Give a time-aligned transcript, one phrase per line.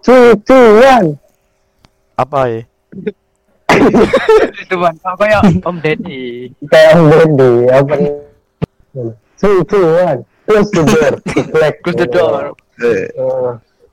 [0.00, 1.08] Two, two, one.
[2.16, 2.60] Apa ya?
[4.66, 6.50] Teman, apa ya Om Deddy?
[6.66, 7.52] Kayak Om Deddy.
[7.68, 8.12] Apa nih?
[9.36, 10.20] Two, two, one.
[10.44, 11.12] Close the door.
[11.84, 12.42] Close the door.
[12.80, 13.06] Eh.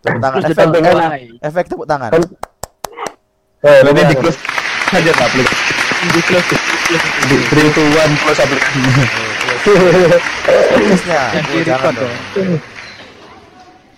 [0.02, 0.40] Tepuk tangan.
[0.42, 1.12] Efek, dengan-
[1.44, 2.10] efek tepuk tangan.
[2.10, 2.32] Kan-
[3.58, 4.12] Eh, Berarti benar.
[4.14, 4.40] di close
[4.88, 5.58] saja tak aplikasi.
[6.14, 6.56] Di close.
[7.26, 9.06] Di 3 to 1 close aplikasinya.
[10.72, 11.22] Podcastnya.
[11.66, 12.14] Jangan dong.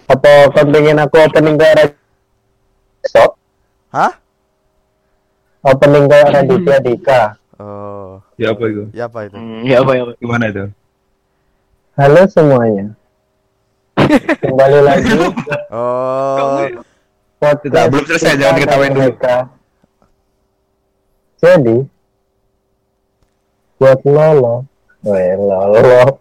[0.10, 1.92] Apa kau pengen aku opening kayak
[3.02, 3.36] besok?
[3.90, 4.14] Hah?
[5.62, 7.22] Opening kayak Raditya Dika.
[7.60, 8.84] Oh, Ya apa itu?
[8.96, 9.36] ya apa itu?
[9.36, 10.12] Hmm, ya apa ya apa.
[10.16, 10.64] Gimana itu?
[11.94, 12.86] Halo semuanya.
[14.40, 15.12] Kembali lagi
[15.68, 16.64] Oh,
[17.36, 19.02] podcast Tidak, belum selesai, jangan dan diketawain dulu.
[19.04, 19.36] mereka.
[21.40, 21.78] Jadi
[23.76, 24.56] buat Lolo,
[25.04, 26.20] Weh, Lolo.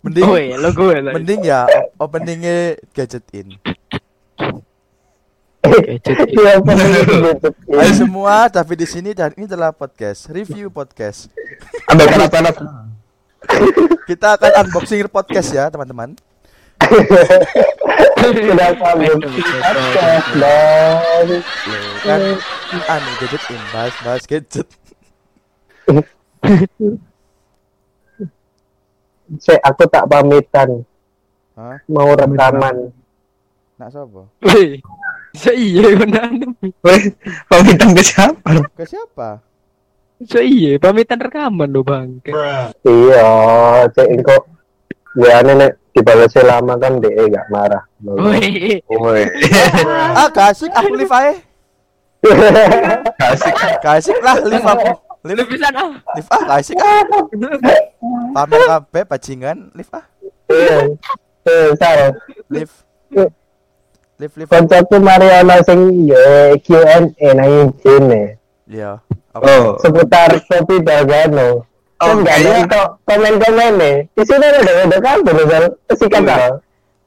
[0.00, 2.56] mending Oh iya, lo gue mending ya openingnya
[2.92, 3.56] gadget in.
[3.58, 3.58] Gadget.
[3.58, 3.66] Iya,
[4.38, 5.57] opening itu gitu.
[7.78, 11.28] Hai semua, tapi di sini dan ini adalah podcast, review podcast.
[11.88, 12.56] Ambil alat-alat.
[14.08, 16.16] Kita akan unboxing podcast ya, teman-teman.
[18.18, 18.70] Sudah.
[18.78, 19.18] Podcast
[20.32, 21.28] dan
[21.98, 22.22] Kan
[22.88, 24.68] anu gadget in, bahas-bahas gadget.
[29.28, 30.88] Cek, aku tak pamitan
[31.52, 31.76] Hah?
[31.90, 32.88] mau rekaman.
[33.76, 34.24] Nak sapa?
[35.38, 36.34] So iya benar.
[36.82, 37.02] Weh,
[37.46, 38.50] pamitan ke siapa?
[38.74, 39.38] Ke siapa?
[40.26, 42.18] So iya pamitan rekaman lo bang.
[42.82, 43.26] Iya,
[43.94, 44.42] cek kok
[45.14, 47.82] gue nek dibalasi lama kan DE gak marah.
[48.02, 48.82] Wih.
[48.90, 49.24] Woi,
[50.14, 51.32] Ah, kasih aku live aja.
[53.14, 53.52] kasih.
[53.78, 54.90] Kasih lah live aku.
[55.26, 55.90] Live, bisa ah.
[56.14, 57.02] live ah, kasih ah.
[58.34, 60.04] Pamer kabeh bajingan, live ah.
[60.50, 60.78] Iya.
[61.46, 62.10] Eh, salah.
[64.18, 64.34] Live.
[64.34, 64.50] Live live.
[64.50, 67.06] Koncoku Mariana sing ya Q&A
[67.38, 68.34] nang sini
[68.66, 68.98] Iya.
[69.38, 71.62] Oh, seputar kopi Dagano.
[72.02, 73.96] Oh, Kan gak ada komen-komen nih.
[74.18, 75.64] Di sini ada ada kan misal
[75.94, 76.58] sikat tau.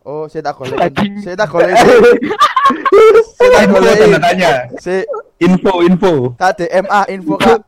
[0.07, 0.55] Oh, saya tak.
[0.63, 1.19] Anjing.
[1.19, 1.75] Saya tak golek.
[3.35, 3.95] Saya tak info golek.
[3.99, 4.51] tanda tanya.
[4.79, 4.95] Si
[5.43, 6.11] Info, info.
[6.39, 7.59] Kak DMA info Kak.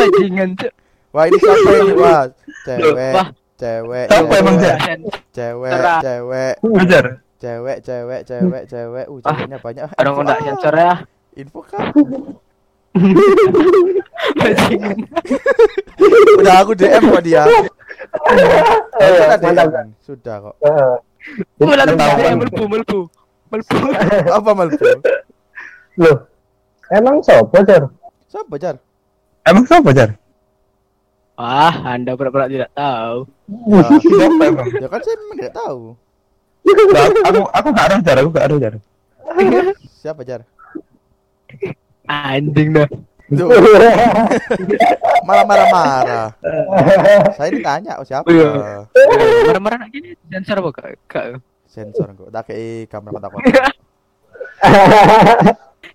[0.00, 0.50] Bajingan.
[1.12, 1.92] Wah, ini siapa ini?
[2.00, 2.24] Wah,
[2.64, 3.12] cewek.
[3.58, 4.06] Cewek.
[4.08, 4.78] Siapa emang, cewek?
[5.36, 7.04] Cewek, cewek, Ajar.
[7.38, 9.06] Cewek, cewek, cewek, cewek.
[9.08, 9.84] Uh, Ah, ceweknya banyak.
[9.98, 10.44] Orang nggak ah.
[10.44, 10.94] sensor ya.
[11.38, 11.60] Info.
[14.38, 14.96] Bajingan.
[16.42, 17.42] Udah aku DM kok dia.
[19.42, 19.88] DM.
[20.02, 20.54] Sudah kok.
[21.62, 23.00] Mulai melbu melbu.
[23.48, 23.76] Melbu.
[24.38, 24.86] Apa Malbu?
[25.98, 26.16] Loh,
[26.92, 27.88] emang sopo jar?
[28.28, 28.76] Siapa Jar?
[29.48, 30.12] Emang siapa, Jar?
[31.40, 33.24] Ah, Anda pura-pura tidak tahu.
[33.72, 34.44] Ya, Siapa
[34.84, 35.96] ya kan saya memang tidak tahu.
[36.68, 38.16] Nah, aku aku gak ada, Jar.
[38.20, 38.74] Aku gak ada, Jar.
[39.98, 40.40] Siapa Jar?
[42.08, 42.88] Anjing dah.
[43.28, 43.44] Tuh,
[45.28, 46.28] malah marah-marah.
[47.36, 48.24] Saya ditanya oh, siapa?
[48.32, 48.88] Iya.
[49.52, 50.96] Marah-marah nak gini sensor apa kak?
[51.04, 51.24] Kak.
[51.68, 52.32] Sensor kok.
[52.32, 53.68] Tak kei kamera kontak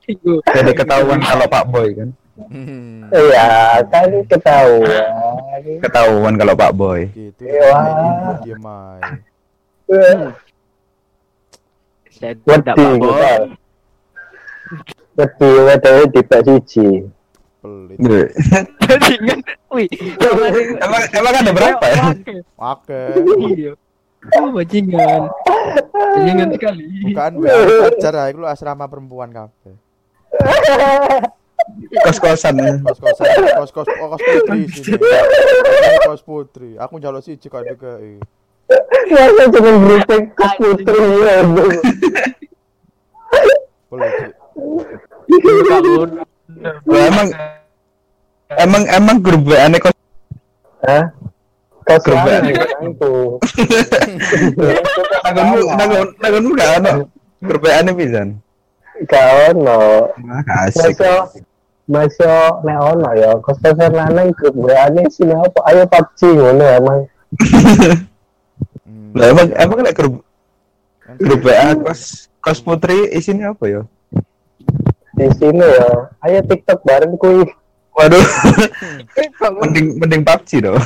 [0.05, 0.45] Iku.
[0.45, 2.09] Jadi ketahuan kalau Pak Boy kan.
[2.33, 5.05] Hmm, Iya, kan ketahuan.
[5.81, 7.09] Ketahuan kalau Pak Boy.
[7.17, 7.49] gitu.
[7.49, 8.37] Wah.
[8.45, 9.01] Dia main.
[12.23, 13.35] Tidak apa kita.
[15.13, 16.87] Wedi wedewe dipek siji.
[17.59, 18.31] Pelit.
[18.87, 19.39] Bajingan.
[19.71, 19.87] Wih.
[20.79, 22.03] emang emang ada berapa ya?
[22.59, 23.01] Oke.
[23.55, 23.71] Iya.
[24.39, 25.27] Oh, bajingan.
[25.91, 26.83] Bajingan sekali.
[27.11, 29.75] Bukan WA ajar aku lu asrama perempuan kabeh.
[32.07, 32.55] Kos-kosan.
[32.59, 32.73] ya.
[32.83, 33.27] Kos-kosan,
[33.59, 34.99] kos-kos oh, kos putri sini.
[36.07, 36.69] Kos putri.
[36.79, 38.42] Aku njaluk siji kok DKI.
[39.13, 41.35] Masa cuma berita ke putri ya.
[46.87, 47.27] Lah, emang
[48.57, 49.93] emang emang grup WA ane kos
[50.83, 51.05] Hah?
[51.83, 52.37] Kau Grup WA.
[52.83, 53.13] itu.
[55.25, 56.91] nagonmu nagon nagonmu gak ada.
[57.43, 58.29] Grup WA ane pisan.
[59.09, 60.11] Gak ono.
[60.21, 60.93] Makasih.
[60.93, 61.11] Masa
[61.83, 62.33] masa
[62.63, 65.59] nek ono ya kos-kosan lanang grup WA-ne sini apa?
[65.67, 66.99] Ayo PUBG ngono emang.
[69.13, 70.25] Lah emang emang nek grup
[71.21, 73.81] grup WA kos kos putri isinya apa ya?
[75.13, 75.89] Di sini ya.
[76.25, 77.45] Ayo TikTok bareng kuy.
[77.93, 78.25] Waduh.
[79.61, 80.81] mending mending PUBG dong.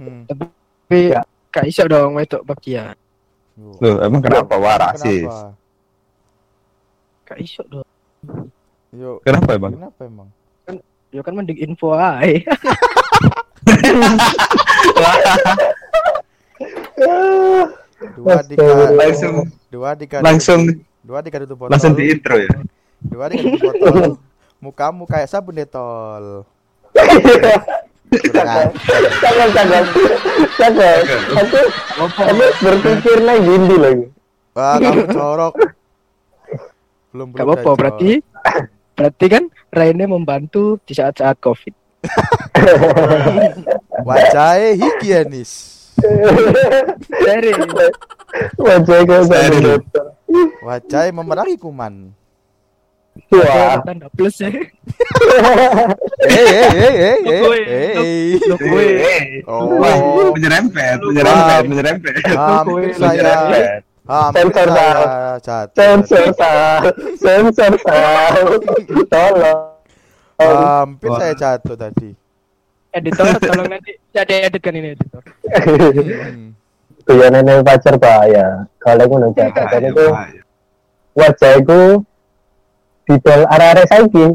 [0.00, 0.24] Hmm.
[0.28, 1.12] Tapi
[1.48, 2.92] kak iso dong wedok bagian.
[3.56, 3.76] Yo.
[3.80, 5.28] Loh, emang kenapa warasis?
[5.28, 5.56] Kenapa?
[7.24, 7.88] Kak iso dong.
[8.92, 9.24] Yo.
[9.24, 9.72] Kenapa emang?
[9.72, 10.28] Kenapa emang?
[11.10, 12.44] Ya kan mending info ae.
[18.16, 18.64] Dua dika,
[18.96, 19.34] Langsung
[19.70, 20.60] dua dika, langsung
[21.04, 21.72] dua dika tutup botol.
[21.72, 22.50] langsung di intro ya.
[23.00, 24.10] Dua dika tutup botol.
[24.60, 26.44] Mukamu kayak sabun detol.
[28.10, 29.84] Cakep, cakep.
[30.58, 31.02] Cakep.
[31.38, 31.60] Aku,
[32.02, 34.04] aku berpikir lagi gini lagi.
[34.52, 35.54] Wah, kamu corok.
[37.14, 37.46] Belum belum.
[37.56, 38.10] Dah, berarti
[38.98, 41.74] berarti kan Raine membantu di saat-saat Covid.
[44.08, 45.52] Wajahnya higienis.
[48.56, 48.80] Kau
[49.26, 49.82] Steril.
[51.12, 52.14] memerangi kuman.
[53.30, 53.82] Wah.
[53.84, 54.48] tanda plus ya.
[54.48, 54.64] Eh,
[56.30, 59.42] eh, eh, eh, eh, eh.
[59.50, 60.30] Oh.
[60.34, 62.12] Menyerempet, menyerempet, menyerempet.
[62.26, 63.82] Hampir saya, Menyerempet.
[64.06, 65.74] hampir Sensor saya jatuh.
[65.74, 66.82] Sensor sal,
[67.18, 68.34] sensor sal.
[69.12, 69.60] Tolong.
[70.40, 71.18] Hampir Wah.
[71.18, 72.19] saya jatuh tadi.
[72.90, 75.22] Editor tolong nanti jadi editkan ini editor.
[75.50, 76.52] Hmm.
[77.06, 78.66] Tuh ya nenek pacar bahaya.
[78.78, 80.42] Kalau aku catatan Bahaya, itu bahaya.
[81.16, 81.80] wajahku
[83.08, 84.26] didol arah-arah saiki.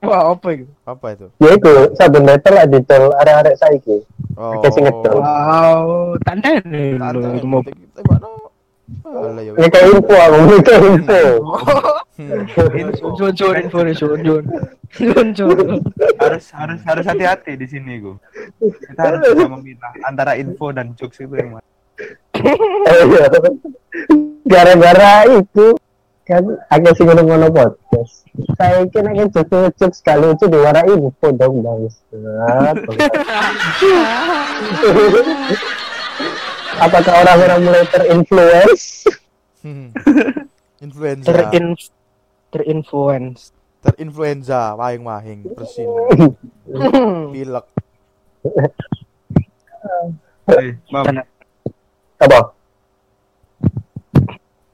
[0.00, 0.64] Wah apa itu?
[0.88, 1.26] Apa itu?
[1.36, 4.00] Ya itu sabun metal lah didol arah-arah saiki.
[4.40, 4.56] Oh.
[4.56, 5.20] Oke, sing ngedol.
[5.20, 7.60] Wow, tanda nih Tanda, mau.
[9.04, 9.52] Ya.
[9.56, 11.20] Ini kayak info aku, info.
[12.20, 12.44] Hmm.
[13.16, 14.44] Sun sun info nih sun sun.
[14.92, 15.80] Sun sun.
[16.20, 18.16] harus harus harus hati-hati di sini gue.
[18.60, 21.64] Kita harus bisa memilah antara info dan jokes itu yang mana.
[22.80, 23.28] Iya.
[24.48, 25.76] Gara-gara itu
[26.24, 28.24] kan agak sih ngono-ngono podcast.
[28.56, 31.88] Saya kira kan cukup sekali itu diwara info dong bang.
[36.80, 39.04] Apakah orang-orang mulai terinfluence?
[39.60, 39.92] Hmm.
[40.84, 41.28] Influenza.
[41.28, 41.76] Terin
[42.48, 43.52] terinfluence.
[43.80, 45.88] Terinfluenza, wahing-wahing, bersin,
[47.32, 47.66] pilek.
[50.48, 51.04] Eh, Mam.
[52.20, 52.52] Apa?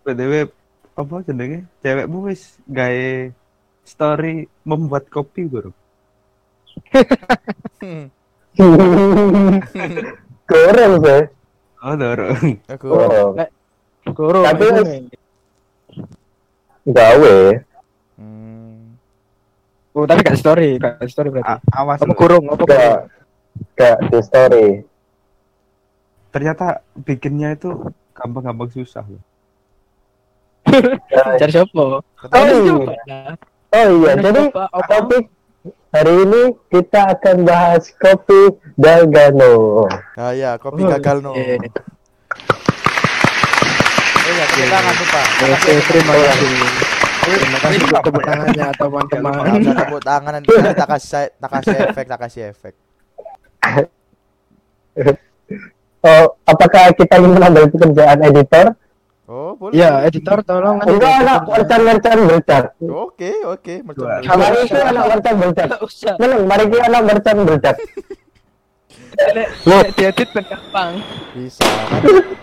[0.07, 0.47] btw
[0.95, 1.67] apa jenenge?
[1.83, 3.35] Cewekmu wis gawe
[3.83, 5.75] story membuat kopi bro.
[10.47, 11.23] Goreng sih.
[11.87, 12.59] Oh, dorong.
[12.75, 12.87] Aku.
[14.11, 14.41] Guru.
[14.43, 14.65] Tapi.
[16.87, 17.37] Gawe.
[18.19, 18.95] hmm.
[19.95, 21.57] Oh, tapi gak story, gak story berarti.
[21.57, 22.19] A- awas Apa lo.
[22.19, 22.45] kurung?
[22.51, 22.63] Apa?
[22.67, 22.99] Gak.
[23.75, 24.67] Gak di story.
[26.31, 27.71] Ternyata bikinnya itu
[28.13, 29.23] gampang-gampang susah loh.
[31.39, 32.03] Cari siapa?
[32.03, 32.03] Oh,
[32.45, 33.35] iya.
[33.73, 34.43] Oh iya, jadi
[34.85, 35.25] topik
[35.91, 39.87] hari ini kita akan bahas kopi Dalgano.
[40.15, 41.33] Ah ya, kopi Oh, gagal no.
[41.33, 41.57] iya.
[44.27, 45.23] Oh iya, tepuk tangan lupa.
[45.47, 46.49] Oke, terima kasih.
[47.27, 49.35] Terima kasih untuk tepuk tangannya teman-teman.
[49.63, 52.75] Tepuk tangan nanti nanti tak kasih tak kasih efek, tak kasih efek.
[56.07, 58.79] Oh, apakah kita ingin menambah pekerjaan editor?
[59.27, 59.75] Oh, boleh.
[59.75, 60.95] Ya, editor tolong nanti.
[60.95, 62.65] Enggak, anak mercan-mercan bercat.
[62.79, 64.23] Oke, oke, macam Dua.
[64.23, 64.39] dulu.
[64.39, 65.35] Mari itu anak mercan
[65.83, 66.15] usah.
[66.23, 67.35] Meneng, mari kita anak mercan
[69.65, 69.81] Loh.
[69.81, 70.93] nek diedit kan gampang.
[71.33, 71.65] Bisa.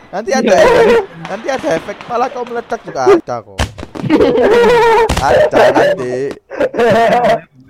[0.09, 3.57] Nanti, ada efek, nanti ada efek malah kau meledak juga ada kok.
[5.21, 6.13] Ada nanti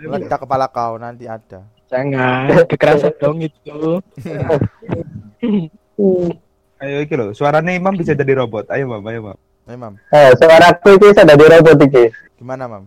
[0.08, 1.68] meledak kepala kau nanti ada.
[1.92, 4.00] Jangan kekerasan dong itu.
[6.84, 8.68] Ayo iki loh, suaranya Imam bisa jadi robot.
[8.68, 9.40] Ayo Mam, ayo Mam.
[9.72, 9.96] Eh, Mam.
[10.12, 12.12] Eh, suaraku itu sudah di robot iki.
[12.36, 12.84] Gimana, Mam?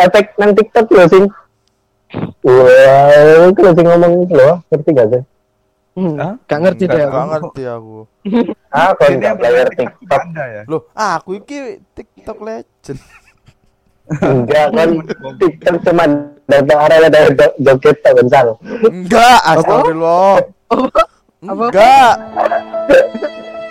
[0.00, 1.24] Efek nang TikTok loh sing.
[2.40, 5.22] Wah, itu sing ngomong loh, ngerti gak sih?
[5.92, 6.34] Hmm, Hah?
[6.48, 7.04] Gak ngerti deh.
[7.04, 7.30] enggak aku.
[7.32, 7.96] ngerti aku.
[8.72, 10.20] Ah, kau Ini enggak yang player TikTok.
[10.24, 10.62] Anda ya.
[10.64, 11.58] Loh, aku iki
[11.92, 13.00] TikTok legend.
[14.24, 14.88] Enggak kan
[15.40, 16.04] TikTok cuma
[16.48, 18.56] datang arahnya dari jo- joget tak bensal.
[18.88, 20.36] Enggak, astagfirullah.
[21.44, 22.14] Enggak.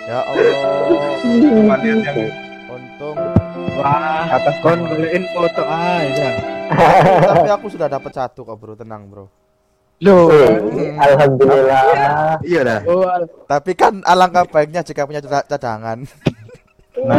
[0.06, 1.76] Ya Allah.
[2.70, 3.16] Untung.
[3.72, 6.28] Wah, atas kon beliin foto aja.
[7.26, 8.78] Tapi aku sudah dapat satu kok, Bro.
[8.78, 9.26] Tenang, Bro.
[10.02, 10.26] Loh.
[10.98, 12.42] Alhamdulillah.
[12.42, 12.80] Iya dah.
[12.84, 16.02] Oh, al- Tapi kan alangkah baiknya jika punya cada- cadangan.
[16.92, 17.18] loh,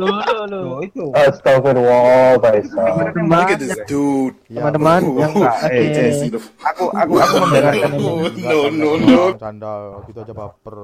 [0.00, 0.62] loh, loh.
[0.64, 1.04] Oh, itu.
[1.12, 3.12] Astagfirullah, Faisal.
[3.12, 3.46] Teman,
[3.84, 4.36] dude.
[4.48, 8.08] Ya, teman-teman yang Nah, eh, the Aku aku aku membenarkan ini.
[8.40, 9.22] no, no, no.
[9.36, 9.72] Canda,
[10.08, 10.76] gitu aja baper.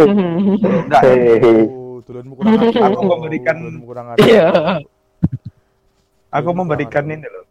[0.00, 1.02] Enggak.
[1.68, 2.54] Oh, tulenmu kurang.
[2.72, 4.04] Aku memberikan- kurang.
[4.16, 4.46] Iya.
[6.30, 7.44] Aku memberikan ini loh.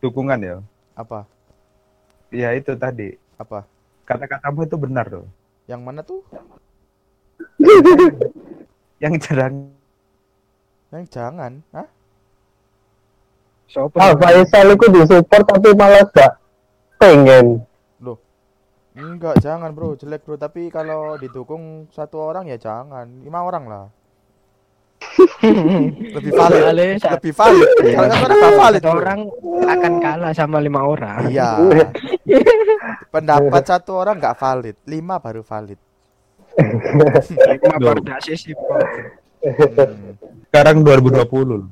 [0.00, 0.56] Dukungan ya.
[0.94, 1.24] Apa?
[2.30, 3.18] Ya itu tadi.
[3.38, 3.66] Apa?
[4.06, 5.26] Kata-katamu itu benar loh.
[5.66, 6.22] Yang mana tuh?
[9.02, 9.54] Yang jarang
[10.90, 11.88] Yang jangan, Hah?
[13.70, 13.96] Sopo?
[14.02, 16.34] Ah, Faisal itu disupport tapi malah gak
[16.98, 17.62] pengen.
[19.00, 20.34] Enggak, jangan bro, jelek bro.
[20.34, 23.84] Tapi kalau didukung satu orang ya jangan, lima orang lah.
[26.16, 26.62] Lebih valid,
[27.02, 27.68] lebih valid.
[27.82, 28.08] Kalau
[28.56, 29.20] valid, satu orang
[29.66, 31.28] akan kalah sama lima orang.
[31.28, 31.58] Iya.
[33.14, 35.80] Pendapat satu orang nggak valid, lima baru valid.
[36.60, 38.82] Lima sih Pak.
[39.40, 40.12] Hmm.
[40.50, 41.64] sekarang 2020 loh.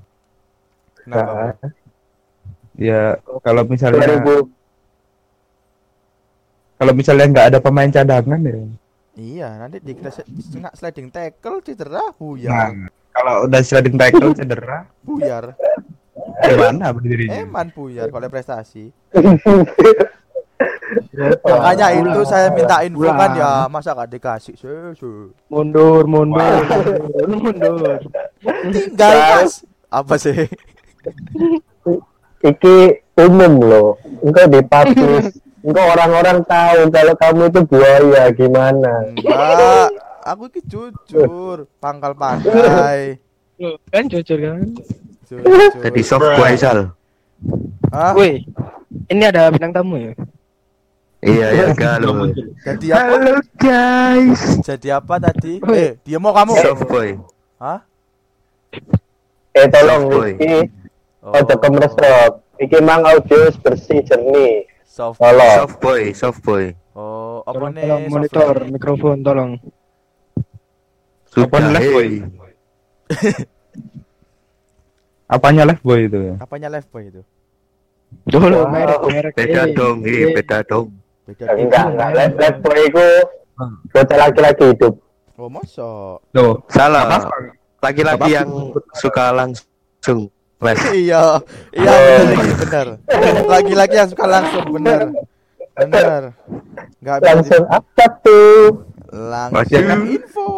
[1.05, 1.53] Kenapa?
[1.61, 1.69] bro?
[2.79, 4.49] Ya kalau misalnya 2000
[6.79, 8.55] kalau misalnya nggak ada pemain cadangan ya.
[9.19, 10.23] Iya, nanti dikira se-
[10.55, 12.71] kena sliding tackle cedera Nah, buyar.
[13.19, 15.59] Kalau udah sliding tackle cedera, Buyar.
[16.39, 17.43] gimana berdirinya?
[17.43, 18.95] Eman buyar kalau prestasi.
[21.43, 24.79] Makanya itu saya minta info kan ya, masa gak dikasih sih?
[24.95, 25.19] sih.
[25.51, 27.99] Mundur, mundur, mundur, mundur.
[28.71, 29.67] Tinggal mas.
[29.91, 30.47] Apa sih?
[32.39, 33.91] iki umum loh.
[34.23, 35.35] Engkau dipublish.
[35.67, 38.93] Engkau orang-orang tahu kalau kamu itu buaya gimana.
[39.11, 39.91] Enggak.
[40.29, 43.17] Aku ini jujur, pangkal pandai.
[43.89, 44.61] Kan jujur kan.
[45.25, 45.41] Jujur.
[45.81, 46.93] Jadi soft boy Sal.
[47.89, 48.13] Hah?
[48.13, 48.45] Woi,
[49.09, 50.13] ini ada bintang tamu ya?
[51.19, 52.29] Iya ya kalau
[52.63, 53.41] Jadi apa?
[53.57, 54.61] guys.
[54.61, 55.59] Jadi apa tadi?
[55.65, 56.55] Eh, dia mau kamu?
[56.61, 57.17] Soft boy.
[57.57, 57.81] Hah?
[59.51, 60.31] Eh tolong Soft boy.
[60.37, 60.61] iki
[61.19, 62.33] Oh, ojo kemresrok.
[62.57, 64.69] Iki mang audio bersih jernih.
[64.85, 65.19] soft.
[65.19, 66.77] Soft boy, soft boy.
[66.93, 68.09] Oh, apa Tolong, nih?
[68.09, 69.53] monitor mikrofon tolong.
[71.29, 72.09] Sudah left boy?
[75.29, 76.35] Apanya left boy itu ya?
[76.41, 77.23] Apanya live boy itu?
[78.25, 78.73] Dulu Wow.
[78.73, 79.77] merek merek Beda ini.
[79.77, 80.17] dong, Iya.
[80.17, 80.87] eh, beda dong.
[81.29, 82.09] Beda Enggak, enggak.
[82.17, 83.07] Left, left boy itu
[83.93, 84.95] bocah laki-laki hidup.
[85.37, 86.17] Oh, masa?
[86.33, 87.05] Tuh, Salah.
[87.79, 88.49] Laki-laki yang
[88.97, 90.81] suka langsung left.
[90.97, 91.37] iya,
[91.71, 92.87] iya benar, ini, benar.
[93.47, 95.01] Lagi-lagi yang suka langsung benar.
[95.79, 96.23] Benar.
[96.99, 98.83] Enggak Langsung apa tuh?
[99.09, 100.49] langsung info.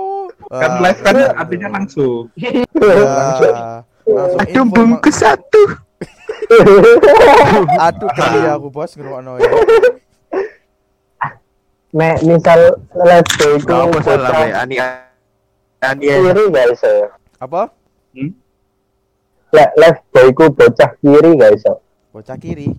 [0.51, 2.27] Kan Ah, live kan artinya langsung.
[2.35, 2.51] ya.
[4.03, 4.75] Langsung Aduh info.
[4.75, 5.63] bungkus satu.
[7.87, 9.51] Aduh kali aku bos ngrungokno ya.
[11.91, 14.51] Nek misal left boy itu Gak apa salah, Be.
[14.53, 14.77] Ani
[15.81, 16.19] Ani ya.
[16.23, 17.11] kiri guys ya.
[17.39, 17.71] Apa?
[19.51, 21.75] Le- Left boy itu bocah kiri guys ya.
[22.11, 22.75] Bocah kiri.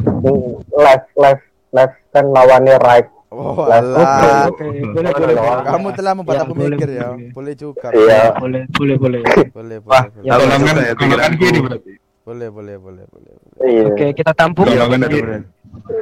[0.00, 3.08] Hmm, Left, left, left kan lawannya right.
[3.40, 3.56] Oh.
[3.64, 5.32] Oke, boleh boleh.
[5.32, 5.64] boleh.
[5.64, 7.08] Kamu telah membuat Ya, aku boleh, mikir ya.
[7.08, 7.30] boleh.
[7.32, 7.88] Boleh juga.
[7.88, 8.22] Iya.
[8.36, 9.20] Boleh, boleh, boleh.
[9.24, 10.00] Boleh, boleh, boleh.
[10.20, 10.92] Ya, Tahu Golongan ya
[11.40, 11.92] kiri berarti.
[12.20, 13.32] Boleh, boleh, boleh, boleh.
[13.32, 13.64] boleh.
[13.64, 13.82] Iya.
[13.88, 14.68] Oke, kita tampung.
[14.68, 15.32] Golongan Iya, kiri.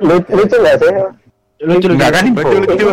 [0.02, 0.90] Lucu, lucu gak sih?
[1.58, 1.94] Lucu lucu.
[1.94, 2.40] Enggak kan info?
[2.42, 2.86] Lucu-lucu.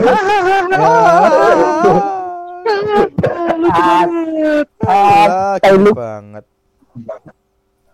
[4.85, 5.91] Ah, tahu gitu lu.
[5.93, 6.43] banget.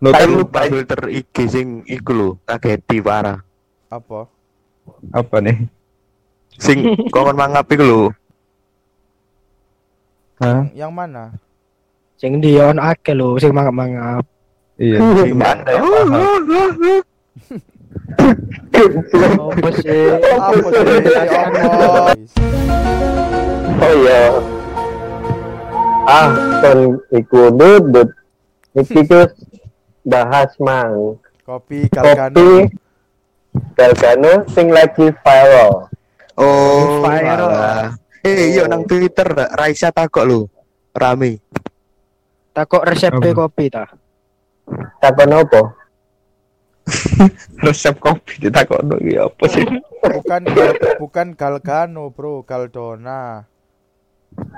[0.01, 0.29] Lo kan
[0.67, 3.39] filter IG sing iku lho, kageti parah.
[3.88, 4.25] Apa?
[5.13, 5.70] Apa nih?
[6.62, 6.77] Sing
[7.13, 8.01] kongon mangap iku lho.
[10.38, 10.70] Hah?
[10.77, 11.25] Yang mana?
[12.22, 14.22] Sing Dion akeh lho, sing mangap-mangap.
[14.77, 14.98] Iya.
[15.25, 16.13] Sing anda paham.
[19.51, 20.06] Apa sih?
[20.38, 20.86] Apa sih?
[21.01, 21.22] Ya.
[23.82, 24.22] Oh iya.
[26.06, 26.30] Ah,
[26.62, 26.80] kan
[27.13, 28.10] iku dudut.
[28.74, 29.22] Iki ku
[30.08, 31.20] bahas mang.
[31.46, 32.34] Kopi Galgano.
[32.34, 32.50] Kopi
[33.75, 35.90] Galgano sing lagi viral.
[36.40, 37.96] Oh, Viral.
[38.22, 39.26] Eh, yuk nang Twitter
[39.58, 40.40] Raisa takok lho.
[40.94, 41.42] Rame.
[42.52, 43.32] Takok resep Apa?
[43.34, 43.88] kopi ta.
[45.02, 45.62] Takon apa?
[47.66, 49.66] Resep kopi ditakokno iki apa sih?
[50.02, 50.42] Bukan
[51.00, 53.46] bukan Galgano, Bro, Galdona.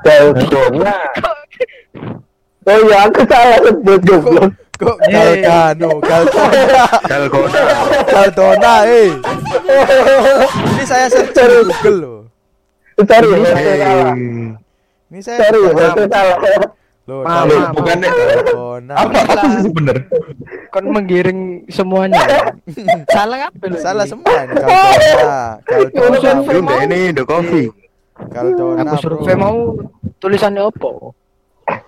[0.01, 0.97] Dalgona.
[2.63, 4.55] Oh iya, aku salah sebut goblok.
[4.83, 7.61] Kok Galgano, Galdona, Dalgona.
[8.13, 9.09] Galdona, eh.
[10.75, 12.19] Ini saya search di Google loh.
[12.99, 14.13] Eh, salah.
[15.07, 16.37] Ini saya bukan- aku salah.
[17.03, 17.75] Loh, maaf.
[17.75, 18.93] Bukannya Galgona.
[18.95, 19.97] apa apa sih bener?
[20.71, 22.19] Kon menggiring semuanya.
[23.15, 23.77] Salah apa lu?
[23.79, 24.33] Salah semua
[26.47, 27.67] Lu mbak ini the coffee.
[28.31, 28.83] Galdona.
[28.83, 29.75] Aku survei mau
[30.19, 30.89] tulisannya apa?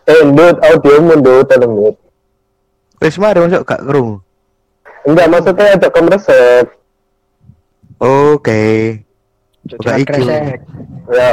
[0.07, 1.95] Eh, Dut, audio mundur, tolong Dut.
[3.01, 4.23] Wis mari masuk gak kerung.
[5.05, 6.65] Enggak, maksudnya ada komresep.
[8.01, 8.63] Oke.
[9.65, 9.81] Iku.
[9.81, 10.61] kresek.
[11.11, 11.31] Ya.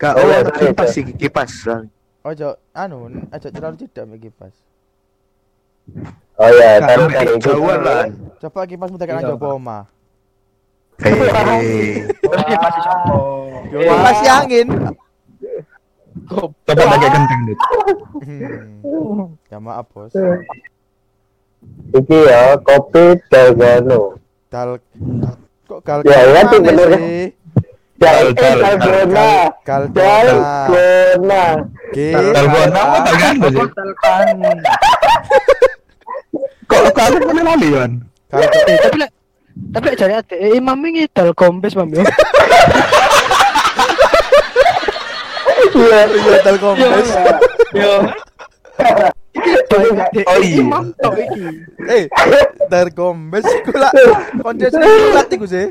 [0.00, 1.52] Kak, Oh, oh, iya, ada sorry, kipas sih, kipas.
[2.24, 2.96] Ojo, anu,
[3.28, 4.54] ojo terlalu tidak mbak kipas.
[6.40, 7.44] Oh iya, ambek tadi itu.
[7.52, 8.04] jauhan lah.
[8.40, 9.28] Coba kipasmu tekan Iya.
[9.36, 9.78] coba oma.
[11.04, 12.08] Hei.
[12.16, 12.42] Terus
[13.76, 14.66] kipas angin.
[16.30, 16.54] Coba
[16.86, 17.58] pakai kentang, Dut.
[18.22, 19.34] Hmm.
[19.46, 20.14] Ya maaf, Bos.
[21.90, 24.14] Iki ya kopi dalgano.
[24.46, 24.78] Dal
[25.66, 26.88] kok gal Ya, ya, tuh bener.
[26.96, 27.26] sih?
[28.00, 29.30] Dal Dal- dal- dalgona.
[29.60, 31.44] Gal- Dalgona.
[32.32, 33.66] Dalgona apa dalgano sih?
[36.64, 37.68] Kok kok aku pernah lali,
[38.30, 38.78] Eh,
[39.74, 41.98] tapi tapi ate eh mami ngidal kombes mami.
[45.60, 46.00] Iya.
[46.08, 47.08] Iya, dal kombes.
[47.76, 47.94] Yo.
[50.26, 50.60] Oh, iya.
[50.60, 51.42] Imam tok iki.
[51.86, 52.04] Eh,
[53.46, 53.92] iku lah.
[54.42, 55.66] Konco sing mulat iku sih.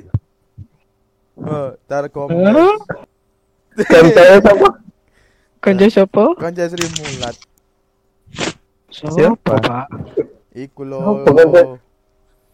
[1.39, 1.71] Oh.
[3.79, 4.69] Dan saya sama
[5.59, 6.23] Konco sapa?
[6.39, 7.35] Konco Sri Mulat.
[8.89, 9.87] Siapa, Pak?
[10.55, 11.79] Iku Oh, lho.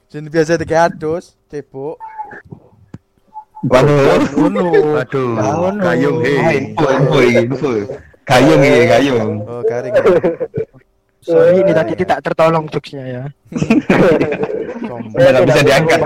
[0.10, 1.98] Sing biasa dikeadus, cebok.
[3.65, 4.22] Waduh,
[5.01, 5.31] Aduh,
[5.81, 6.34] gayung he.
[6.53, 7.69] Info, info, iki, info.
[8.25, 9.31] Gayung he, gayung.
[9.45, 9.93] Oh, garing.
[11.25, 13.24] Sorry ini tadi tidak tertolong jokesnya ya.
[14.86, 15.17] Kombes.
[15.17, 16.00] Nggak bisa diangkat.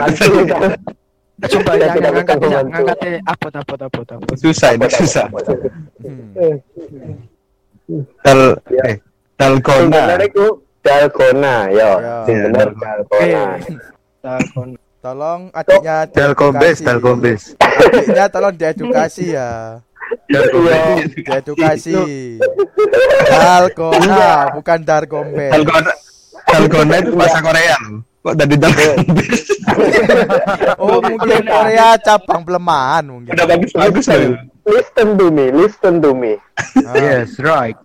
[1.39, 2.97] Coba ya ngangkat ya ngangkat
[3.27, 4.35] apot apot apot apot.
[4.39, 5.27] Susah ini, susah.
[8.23, 8.39] Dal,
[8.87, 8.95] eh,
[9.35, 10.15] dalgona.
[10.15, 11.91] Bener iku dalgona yo.
[11.99, 12.15] Ya.
[12.23, 13.43] Sing bener dalgona.
[14.99, 16.83] Tolong adiknya Dalkombes, diedukasi.
[16.83, 17.41] dalkombes.
[17.63, 19.79] Adiknya tolong diedukasi ya.
[20.27, 21.95] Diedukasi.
[23.31, 25.51] Dalkona, bukan Darkombes.
[25.55, 25.93] Dalgona.
[26.51, 27.77] Dalgona itu bahasa Korea.
[28.19, 29.41] Kok tadi dalkombes?
[30.81, 33.31] Oh, mungkin Korea cabang pelemahan mungkin.
[33.37, 34.05] Udah bagus bagus.
[34.65, 36.41] Listen to me, listen to me.
[36.83, 37.77] Ah, right.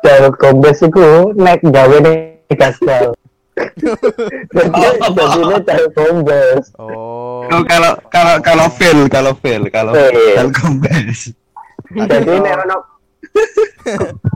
[0.00, 3.18] Dalkombes iku nek gawe ning gasdal.
[3.56, 6.76] Jadi jadinya dalkombes.
[6.76, 7.48] Oh.
[7.48, 10.36] Oh, kalau kalau kalau fail, kalau fail, kalau Fail.
[10.36, 11.32] dalkombes.
[11.92, 12.76] Jadi nek ono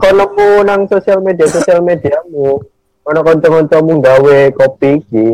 [0.01, 2.61] kono ku nang sosial media sosial mediamu,
[3.05, 5.29] ono kanca-kancamu gawe kopi iki,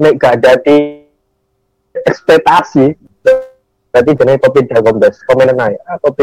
[0.00, 1.06] nek gak jadi
[2.06, 2.94] ekspektasi
[3.90, 6.22] berarti jenis kopi dalkombes komen aja ah, kopi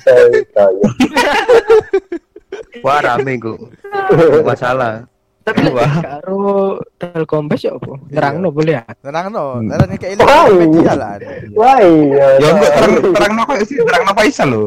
[0.00, 0.24] saya
[0.56, 0.88] kaya
[2.86, 3.58] Wah rame kok.
[4.46, 5.10] Masalah.
[5.44, 6.00] Tapi lek Wah.
[6.00, 6.44] karo
[6.96, 8.00] dal kombes ya apa?
[8.08, 8.84] Terangno boleh ya?
[9.28, 10.48] No, tenang kayak ini Wow.
[10.50, 11.14] media lah.
[11.52, 13.76] wah iya Ya enggak terang terang apa sih?
[13.76, 14.64] Terang apa Faisal lo?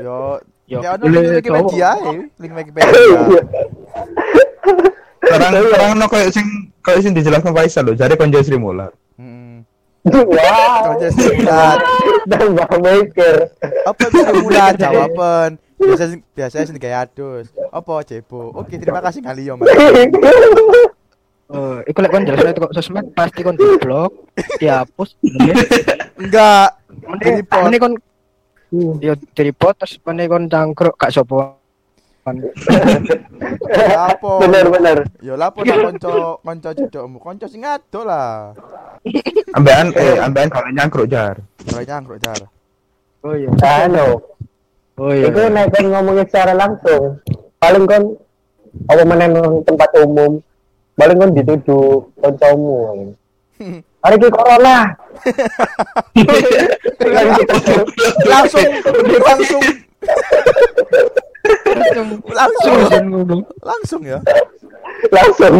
[0.00, 1.38] Yo, Yo, ya boleh.
[1.38, 2.56] Wikipedia, link Iya.
[2.56, 3.40] Wikipedia.
[5.20, 6.46] Terang terang no kayak sing
[6.80, 7.92] kayak sing dijelaskan Faisal lo.
[7.92, 8.92] Jadi konjo Sri Mular.
[9.16, 9.60] Hmm.
[10.04, 11.80] wow Kerja silat.
[12.26, 13.36] dan bang maker
[13.84, 15.56] Apa bisa mulai jawaban?
[15.78, 17.50] Biasa biasanya sing kayak adus.
[17.74, 18.54] Apa cebo?
[18.54, 19.68] Oke, terima kasih kali yo, Mas.
[21.44, 25.12] Oh, iku lek kon jelas kok sosmed pasti kon di-blok, dihapus.
[26.16, 26.80] Enggak.
[27.04, 27.94] Mending mending kon
[29.04, 31.60] yo di-report terus mending kon cangkruk gak sapa.
[33.84, 34.40] Apa?
[34.40, 37.20] bener bener Yo lapo tak konco konco cedokmu.
[37.20, 38.56] Konco sing ado lah.
[39.52, 41.36] Ambean eh ambean kalau nyangkruk jar.
[41.68, 42.40] Ora nyangkruk jar.
[43.20, 43.52] Oh iya.
[43.84, 44.20] anu
[44.94, 45.26] Oh iya.
[45.26, 47.18] itu nek ngomongin secara langsung
[47.58, 48.04] paling kon
[48.86, 50.38] apa nang tempat umum
[50.94, 53.10] paling kon dituduh koncomu
[54.04, 54.94] hari ini corona
[58.26, 58.66] Langsung
[59.22, 59.62] langsung
[61.44, 62.74] langsung Langsung
[63.60, 64.18] langsung ya.
[65.12, 65.54] langsung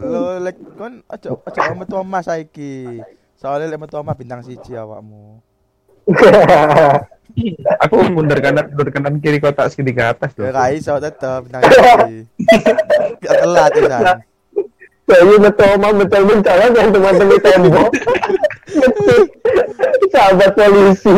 [0.00, 3.00] Lo lek kon aja aja metu omah saiki.
[3.36, 5.43] Soalnya lek metu omah bintang siji awakmu.
[7.82, 10.54] Aku mundur kanan mundur kanan kiri kotak segitiga atas Ya loh.
[10.54, 12.18] ra iso tetep bintang siji.
[13.18, 13.98] Gak telat ya.
[15.04, 17.90] Saya betul mau betul betul yang teman-teman tembok.
[20.14, 21.14] Sahabat polisi.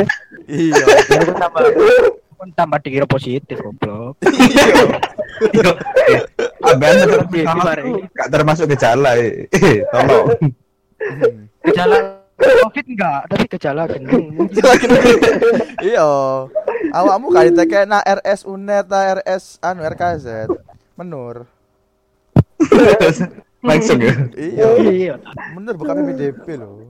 [0.48, 0.84] Iya.
[1.36, 1.62] Tambah
[2.36, 4.16] kon tambah dikira positif goblok.
[5.52, 5.72] Yo,
[6.08, 6.20] eh,
[6.64, 9.48] Ambean termasuk Iya, gak termasuk gejala eh.
[9.52, 10.26] Eh, tolong.
[11.64, 11.96] Gejala
[12.36, 14.26] COVID enggak, tapi gejala gendeng.
[15.86, 16.08] Iya.
[16.92, 20.52] Awakmu kali teke na RS Unet ta RS anu RKZ.
[21.00, 21.48] Menur.
[23.66, 24.14] Langsung ya.
[24.36, 24.66] Iya.
[24.84, 25.14] Iya.
[25.56, 26.84] Menur bukan PPDB loh.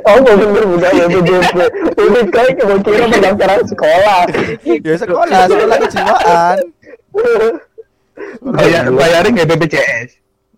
[0.07, 0.65] Oh, bener bener
[1.11, 1.57] BPJP.
[1.99, 4.23] Ini kayak kamu kira pendaftaran sekolah.
[4.63, 6.57] Ya sekolah, sekolah kejiwaan.
[8.55, 10.11] Bayar bayarin nggak BPJS.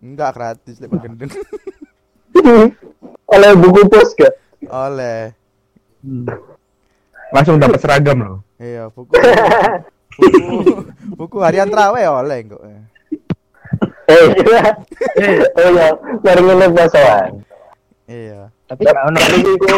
[0.05, 1.33] Enggak gratis lek gendeng.
[3.29, 4.33] Oleh buku pos gak?
[4.67, 5.31] Oleh.
[7.29, 8.37] Langsung dapat seragam loh.
[8.59, 9.13] Iya, buku
[10.19, 10.57] buku,
[11.15, 12.61] buku harian trawe oleh kok.
[14.09, 14.61] Eh, kira.
[15.55, 15.87] Oh ya,
[16.19, 17.31] baru ngelip basoan.
[18.09, 18.49] Iya.
[18.65, 19.75] Tapi enggak ono itu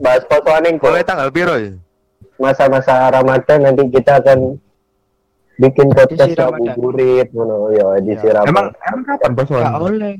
[0.00, 0.88] bahas posoaning kok.
[0.88, 1.72] Mulai tanggal piro ya?
[2.40, 4.56] Masa-masa Ramadan nanti kita akan
[5.60, 8.40] bikin podcast ngabuburit ngono ya edisi Ya.
[8.40, 8.50] Ramadan.
[8.50, 9.72] Emang emang kapan bos Gak Wan?
[9.78, 10.12] oleh.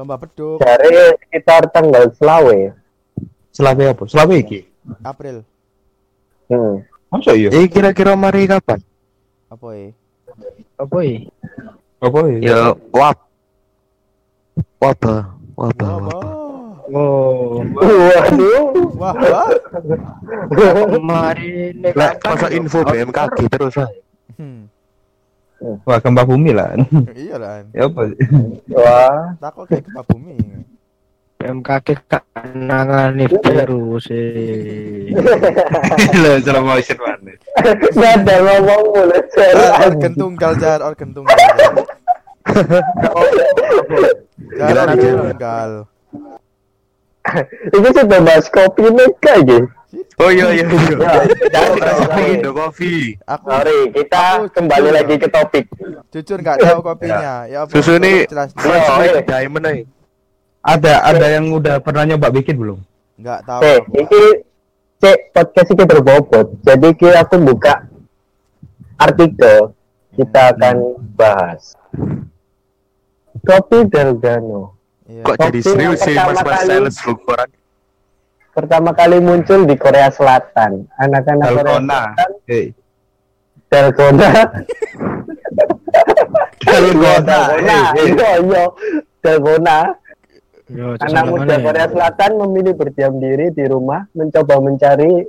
[0.00, 2.72] Lomba beduk Cari sekitar tanggal selawe.
[3.52, 4.08] Selawe apa?
[4.08, 4.64] Selawe iki.
[5.04, 5.44] April.
[6.48, 6.80] Hmm.
[7.12, 7.52] Masa iya?
[7.52, 8.80] Eh, kira-kira mari kapan?
[9.52, 9.92] Apa ya?
[10.80, 11.16] Apa ya?
[12.00, 12.36] Apa ya?
[12.40, 12.60] Ya
[12.96, 13.16] wab.
[14.80, 15.36] Wabah.
[15.52, 15.92] Wabah.
[15.92, 16.32] Wah, wabah.
[16.90, 18.96] Oh, Waduh.
[18.96, 19.48] wah, wah.
[20.96, 23.90] kemarin Lek masa info BMKG terus ah.
[24.40, 24.64] Hmm.
[25.60, 26.72] Wah, gempa bumi lah.
[27.12, 27.68] Iya lah.
[27.76, 28.02] ya apa?
[28.72, 29.36] Wah.
[29.36, 30.36] Takut kayak gempa bumi.
[31.40, 35.08] BMKG kak nangani terus eh.
[36.20, 37.32] Lah, slow motion mana?
[37.96, 41.36] Gak ada ngomong mulut Ah, organ tunggal jar, organ tunggal.
[44.52, 45.70] Jar, Gila, organ tunggal.
[47.72, 50.96] Ini sudah bahas kopi nih kayak Oh iya iya iya.
[51.54, 53.02] Jangan Kopi, dikasih Indo Coffee.
[53.26, 54.94] Aku Sorry, kita Aku kembali jujur.
[54.94, 55.64] lagi ke topik.
[56.14, 57.46] jujur nggak tahu kopinya.
[57.50, 57.70] Ya apa?
[57.74, 58.54] Susu ini jelas.
[58.54, 59.22] Oh, iya.
[59.22, 59.78] diamond nih.
[60.62, 62.78] Ada ada yang udah pernah nyoba bikin belum?
[63.18, 63.60] Nggak tahu.
[63.66, 64.22] Eh, ini
[65.02, 66.46] cek podcast ini berbobot.
[66.62, 67.74] Jadi ki aku buka
[69.00, 69.74] artikel
[70.14, 70.76] kita akan
[71.18, 71.74] bahas
[73.42, 74.76] kopi Delgano.
[75.10, 75.22] Iya.
[75.26, 77.59] Kok jadi Kopi serius sih pertama Mas Mas kali.
[78.60, 80.84] Pertama kali muncul di Korea Selatan.
[81.00, 81.80] Anak-anak Korea.
[81.80, 82.30] Selatan,
[83.72, 84.30] Dalgona.
[86.60, 87.40] Dalgona.
[87.40, 87.40] Dalgona.
[87.56, 88.04] Eh.
[88.12, 88.64] Iya, iya.
[89.24, 89.78] Dalgona.
[90.68, 91.64] Yo, Anak muda ya?
[91.64, 95.24] Korea Selatan memilih berdiam diri di rumah, mencoba mencari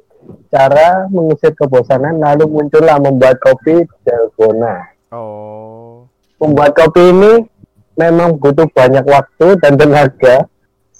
[0.52, 4.91] cara mengusir kebosanan, lalu muncullah membuat kopi Dalgona.
[5.15, 6.04] Oh.
[6.36, 7.48] Membuat kopi ini
[7.96, 10.50] memang butuh banyak waktu dan tenaga,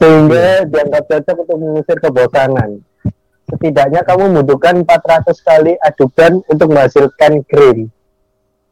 [0.01, 2.81] sehingga dianggap cocok untuk mengusir kebosanan.
[3.53, 7.93] Setidaknya kamu membutuhkan 400 kali adukan untuk menghasilkan krim.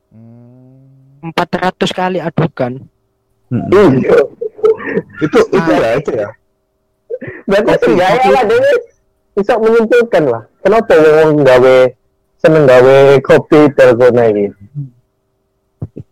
[0.10, 1.30] Hmm.
[1.30, 2.82] 400 kali adukan.
[3.54, 4.02] Mm-mm.
[4.02, 4.20] Iya.
[5.22, 6.30] Itu itu ya itu ya.
[7.46, 8.74] Berarti seenggaknya lah dia
[9.38, 10.44] bisa menyimpulkan lah.
[10.66, 11.76] Kenapa wong gawe
[12.40, 14.50] seneng gawe kopi Dalgona ini?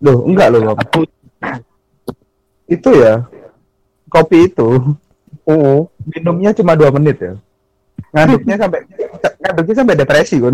[0.04, 0.76] Loh, enggak loh,
[2.68, 3.24] Itu ya.
[4.12, 4.98] Kopi itu
[5.48, 7.34] Mm minumnya cuma dua menit ya.
[8.12, 8.80] Ngaduknya sampai
[9.40, 10.54] ngaduknya sampai depresi kan.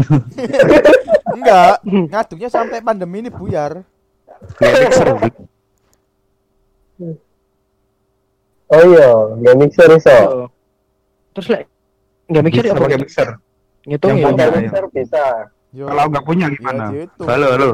[1.37, 3.81] Enggak, ngaduknya sampai pandemi ini buyar.
[4.61, 5.07] Mixer.
[8.73, 10.17] Oh iya, nggak mixer iso.
[10.29, 10.47] Oh.
[11.33, 11.65] Terus lek
[12.29, 12.83] nggak mikir Bisa apa?
[12.85, 13.27] pakai mixer.
[13.83, 14.47] Ngitung Yang ya.
[14.61, 15.23] mixer bisa.
[15.73, 16.85] Kalau nggak punya ya gimana?
[16.93, 17.69] dihitung, Halo, halo.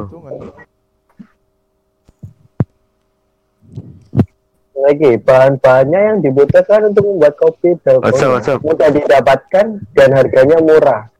[4.79, 11.11] Lagi bahan-bahannya yang dibutuhkan untuk membuat kopi Dalgona mudah didapatkan dan harganya murah.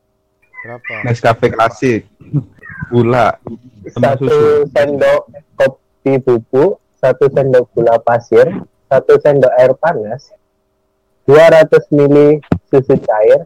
[0.63, 0.93] Berapa?
[1.04, 2.08] Nescafe klasik.
[2.88, 3.36] Gula.
[3.91, 4.72] Sama Satu susu.
[4.72, 5.22] sendok
[5.60, 8.48] kopi bubuk, satu sendok gula pasir,
[8.88, 10.32] satu sendok air panas,
[11.28, 12.39] 200 ml
[12.72, 13.43] susu cair,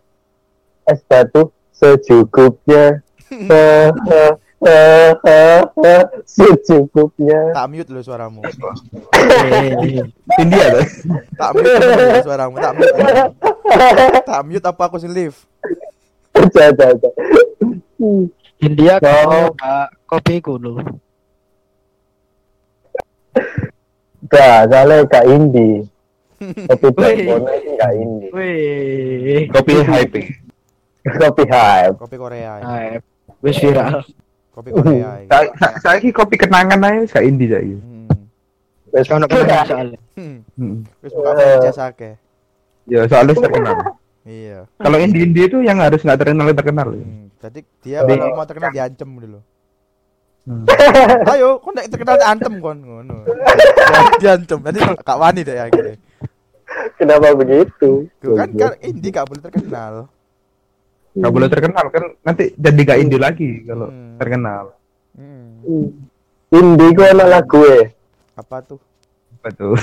[0.85, 3.01] es batu secukupnya.
[6.25, 7.53] secukupnya.
[7.53, 8.41] Tak mute lo suaramu.
[8.43, 10.03] Eh,
[10.39, 10.85] India tuh.
[11.37, 12.93] Tak mute lo suaramu, tak mute.
[14.23, 15.37] Tak mute apa aku live?
[16.33, 17.09] Aja, aja, aja.
[18.63, 20.79] India Pak, kopi kulo.
[24.31, 25.83] Gak, soalnya gak indie.
[26.67, 26.87] Kopi.
[26.95, 28.29] Dalgona itu gak indie.
[28.31, 29.41] Wih.
[29.51, 30.21] Kopi hype.
[31.03, 31.95] Kopi hype.
[31.99, 32.51] Kopi Korea.
[32.59, 32.63] ya.
[32.63, 32.79] Nah,
[33.43, 34.01] wis viral.
[34.53, 34.93] Kopi Korea.
[34.95, 35.09] ya.
[35.27, 37.65] Saya sa- saya ki kopi kenangan aja saya Indi saya.
[37.73, 38.05] Hmm.
[38.87, 39.99] Wes Sono pengen soalnya.
[40.13, 40.37] Hmm.
[40.53, 40.77] Hmm.
[41.01, 42.13] Wis buka franchise akeh.
[42.85, 43.77] Ya soalnya terkenal.
[44.23, 44.59] Iya.
[44.77, 46.87] Kalau indie indie itu yang harus nggak terkenal terkenal.
[46.93, 47.27] Hmm.
[47.41, 49.39] Jadi dia kalau mau terkenal diancem dulu.
[50.43, 50.67] Hmm.
[51.31, 53.15] Ayo, kok nek terkenal diantem kon ngono.
[54.19, 54.59] diancem.
[54.61, 55.95] Jadi gak wani deh akhirnya.
[56.93, 58.05] Kenapa begitu?
[58.19, 59.93] Tuh, kan kan indie gak boleh terkenal.
[61.13, 64.12] Nggak boleh terkenal kan nanti jadi gak indie lagi kalau Hmm.
[64.17, 64.73] Terkenal.
[65.13, 65.61] Hmm.
[66.49, 67.81] Indie ku anak lagu ya.
[68.35, 68.79] Apa tuh?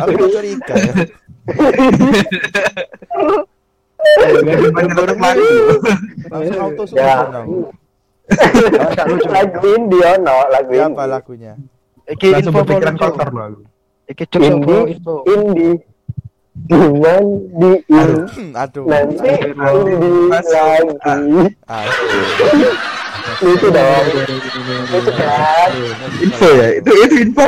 [0.00, 0.92] Aku tuh curiga ya.
[6.30, 7.26] Langsung auto Ya.
[7.26, 7.56] susun aku.
[9.26, 11.06] lagu indie ono, lagu Siapa indie.
[11.10, 11.52] lagunya?
[12.06, 13.04] Iki info berpikiran info.
[13.06, 13.62] kotor loh aku.
[14.06, 15.72] Iki info indie.
[16.68, 17.22] Cuman
[17.56, 18.84] di in Hmm, Aduh.
[18.84, 20.28] nanti Aduh.
[20.28, 20.98] Masuk.
[21.00, 21.44] lagi.
[21.64, 22.74] Aduh.
[23.54, 24.04] Itu dong.
[24.90, 25.70] Itu kan.
[26.20, 27.42] Info ya, itu itu info.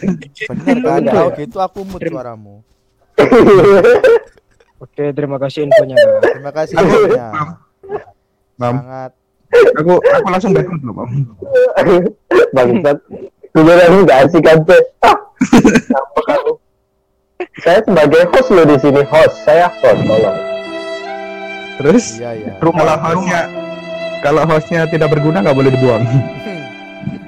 [0.50, 1.00] Bener kan?
[1.06, 2.62] Kalau gitu aku mut suaramu.
[4.82, 5.96] Oke, terima kasih infonya.
[6.24, 7.26] Terima kasih infonya.
[8.56, 9.12] Sangat
[9.76, 11.10] aku aku langsung backward loh, Mam.
[12.52, 12.98] bangsat
[13.56, 14.58] aku nggak asik kan
[15.06, 15.16] ah
[17.60, 20.38] saya sebagai host loh di sini host saya host tolong
[21.76, 22.52] Terus iya iya.
[22.56, 23.40] kalau hostnya
[24.24, 26.02] kalau hostnya tidak berguna nggak boleh dibuang.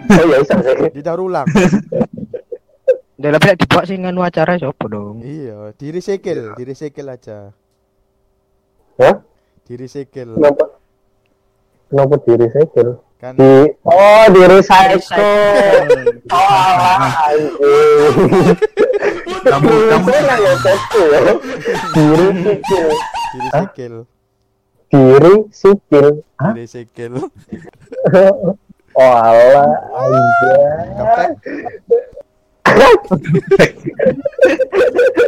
[0.09, 1.45] oh ya bisa sih Didaur ulang.
[3.19, 5.21] Udah lebih dibuat sih nganu acara siapa dong?
[5.27, 7.51] iya, di recycle, di recycle aja.
[9.03, 9.15] Hah?
[9.69, 10.39] Di recycle.
[10.39, 10.65] kenapa
[11.93, 15.11] kenapa di recycle Kan di oh di recycle
[16.31, 17.35] oh alah,
[19.43, 21.21] Kamu kamu Saya nggak ya satu ya
[21.99, 22.87] di recycle
[23.19, 23.99] di recycle,
[24.87, 27.15] di recycle di recycle.
[28.95, 29.67] oh alah.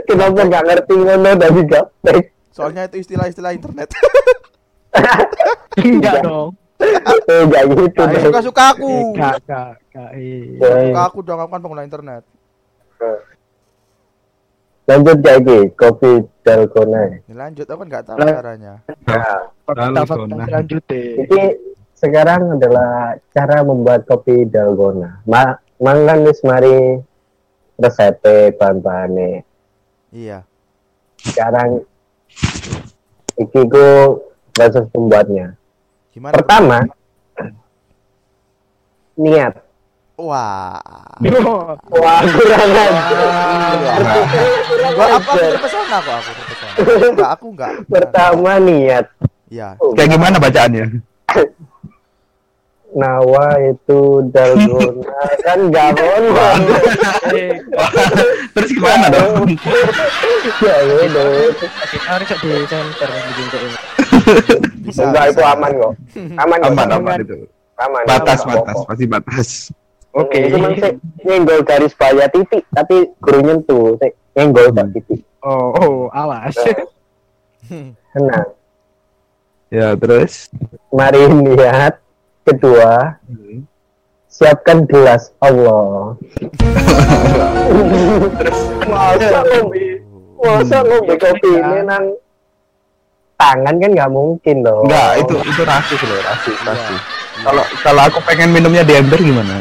[0.06, 2.22] Kenapa nggak ngerti ngono dari gaptek?
[2.54, 3.90] Soalnya itu istilah-istilah internet.
[5.82, 6.54] Enggak dong.
[6.80, 8.90] Eh nggak gitu Nah, suka-suka aku.
[9.12, 10.10] Kak, kak, kak.
[10.14, 10.56] eh.
[10.56, 12.22] Eh, Suka aku dong, aku kan pengguna internet.
[14.84, 16.10] Lanjut lagi kopi
[16.42, 17.22] dalgona.
[17.22, 18.74] Ini lanjut, aku kan nggak tahu caranya.
[19.06, 20.44] Nah, Fakta-fakta Dalgona.
[20.44, 21.02] selanjutnya.
[21.22, 21.42] ini
[21.94, 22.90] sekarang adalah
[23.30, 25.22] cara membuat kopi dalgona.
[25.24, 26.98] Ma mangkan wis mari
[27.76, 29.46] resepnya bahan-bahannya.
[30.10, 30.42] Iya.
[31.22, 31.86] Sekarang
[33.38, 33.86] iki ku
[34.50, 35.54] proses pembuatnya.
[36.10, 36.34] Gimana?
[36.34, 36.78] Pertama
[39.20, 39.54] niat.
[40.20, 40.76] Wah.
[41.88, 43.02] Wah kurang aja.
[44.92, 46.72] Gua apa aku terpesona kok aku terpesona.
[47.08, 47.72] Enggak, aku enggak.
[47.88, 49.06] Pertama niat.
[49.50, 49.74] Iya.
[49.98, 50.86] kayak gimana bacaannya?
[52.90, 56.60] Nawa itu dalgona kan ngomong.
[58.54, 59.46] Terus gimana dong?
[60.62, 61.30] ya udah.
[61.90, 63.44] Kita harus di center di
[64.80, 65.00] Bisa.
[65.06, 65.92] Enggak itu aman kok.
[66.40, 66.70] Aman kok.
[66.72, 67.36] Aman aman itu.
[67.80, 68.02] Aman.
[68.04, 69.48] Batas aman, batas pasti batas.
[70.16, 70.38] Oke.
[70.48, 70.92] Itu cuma sih
[71.24, 75.20] nyenggol garis bawah titik tapi guru nyentuh sih nyenggol gak titik.
[75.40, 76.56] Oh, oh, awas.
[78.12, 78.48] Tenang.
[79.70, 80.50] Ya terus.
[80.92, 82.00] Mari niat.
[82.40, 83.20] Kedua,
[84.26, 86.16] siapkan gelas Allah.
[88.90, 90.02] masa ngombe,
[90.40, 92.04] masa ngombe kopi ini nang
[93.40, 94.84] tangan kan nggak mungkin dong.
[94.84, 96.68] Enggak, itu itu rasis loh, rasis, Iya.
[96.68, 97.00] rasis.
[97.40, 99.52] Kalau kalau aku pengen minumnya di ember gimana?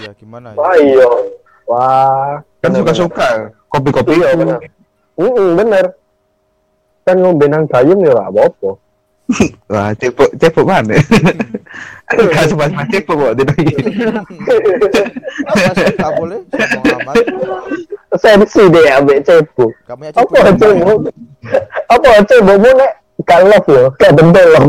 [0.00, 0.56] Iya, gimana ya?
[0.56, 1.08] Wah iya.
[1.68, 2.32] Wah.
[2.64, 3.28] Kan suka-suka
[3.68, 4.58] kopi-kopi Iya bener.
[5.20, 5.84] Mm bener.
[7.04, 8.80] Kan ngombe nang gayung ya apa-apa.
[9.70, 10.96] Wah, cepuk cepuk mana?
[12.10, 13.84] Enggak sempat cepuk kok tidak gini.
[15.46, 15.86] Apa sih?
[15.94, 17.14] Nggak boleh ngomong amat.
[18.18, 19.22] Sensi deh ambek.
[19.86, 20.98] Kamu ya Apa cebok?
[21.86, 24.68] Apa cebokmu nek kalaf yo, kayak bentelong.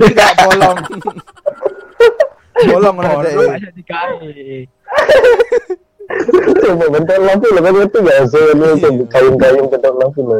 [0.00, 0.76] Enggak bolong.
[2.60, 3.32] bolong deh.
[3.56, 4.68] aja dikai.
[6.60, 10.36] Cebok bentelong tuh lo kan ngerti gak sih ini cebok gayung-gayung bentelong tuh lo.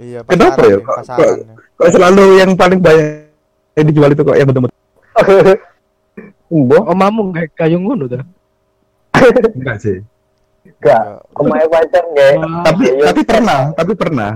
[0.00, 0.80] Iya, Kenapa ya?
[0.80, 1.30] Kok, kok,
[1.76, 3.28] kok selalu yang paling banyak
[3.76, 4.80] yang dijual itu kok yang betul-betul
[6.52, 8.24] Mbok Omamu nggak kayung ngono dah.
[9.56, 9.98] enggak sih.
[10.78, 12.32] gak, omae pacar gak.
[12.66, 14.30] Tapi tapi pernah, tapi pernah.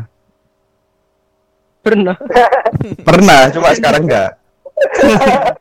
[1.86, 2.16] Pernah.
[3.08, 4.30] Pernah, cuma sekarang enggak.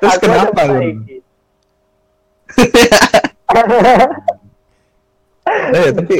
[0.00, 0.76] Terus Aku kenapa lu?
[5.50, 6.16] Eh, tapi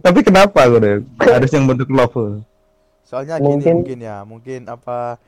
[0.00, 2.40] tapi kenapa gue harus yang bentuk love?
[3.04, 5.18] Soalnya Mungkin- gini mungkin ya, mungkin apa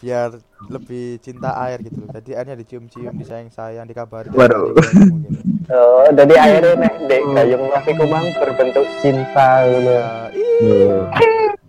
[0.00, 0.32] biar
[0.72, 2.00] lebih cinta air gitu.
[2.08, 4.32] Jadi airnya dicium-cium, disayang-sayang, dikabari.
[4.32, 4.72] Waduh.
[4.72, 5.68] Mungkin.
[5.68, 9.92] Oh, jadi akhirnya nek dek gayung tapi kumang berbentuk cinta gitu.
[9.92, 10.08] Ya,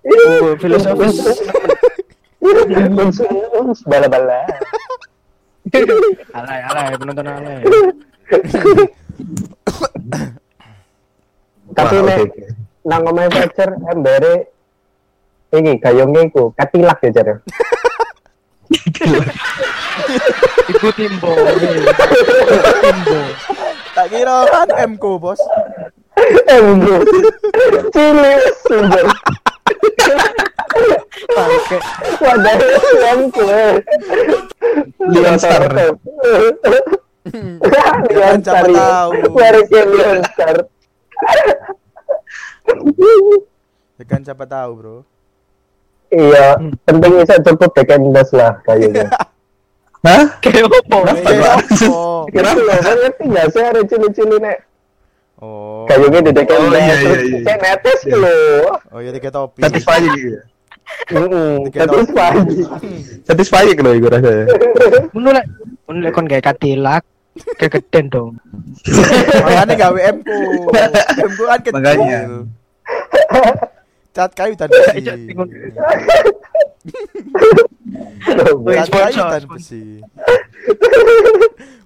[0.02, 1.18] Oh, filosofis.
[3.86, 4.42] Bala-bala.
[6.34, 7.62] alay, alay, penonton alay.
[11.72, 12.28] Tapi Wah, nek
[12.82, 14.50] nang omae pacar embere
[15.54, 17.40] iki gayungnya iku katilak ya jar.
[20.72, 21.32] Ibu timbo.
[22.82, 23.20] Timbo.
[23.92, 25.42] tak kira kan MK, Bos.
[26.48, 26.96] Embo.
[27.94, 28.34] Cili
[28.68, 29.06] sumber.
[31.32, 31.80] Pakai
[32.36, 33.20] Leon
[35.38, 35.62] Star.
[35.72, 35.98] Leon
[38.12, 38.72] Jangan siapa Star.
[38.72, 39.10] tahu.
[39.36, 40.56] Mereknya Leon Star.
[43.98, 44.98] Ya kan siapa tahu, Bro.
[46.12, 49.08] Iya, penting bisa cukup dekendas lah kayaknya.
[50.08, 50.34] Hah?
[50.42, 50.78] kayak apa?
[51.14, 51.62] Eh, apa?
[52.34, 54.58] Kira lo kan ngerti gak sih ada cili-cili nek
[55.42, 55.90] Oh.
[55.90, 57.40] Gayungnya di dekat Oh, iya, iya, iya.
[57.42, 58.38] Saya netes lho.
[58.94, 59.66] Oh iya dikit topi.
[59.66, 60.38] Satisfying gitu.
[62.12, 62.60] Pagi.
[63.28, 64.46] Satisfying loh iku rasanya.
[65.12, 65.46] Menurut
[65.86, 67.04] menurut kon kayak katilak
[67.58, 68.32] kegeden dong.
[69.44, 70.38] Makanya gawe M ku.
[70.72, 71.76] M ku kan kecil.
[71.80, 72.22] Makanya.
[74.12, 75.08] Cat kayu dan Cat besi.
[75.28, 75.50] bingung.
[78.68, 79.42] Cat kayu dan sponsor.
[79.48, 79.84] besi.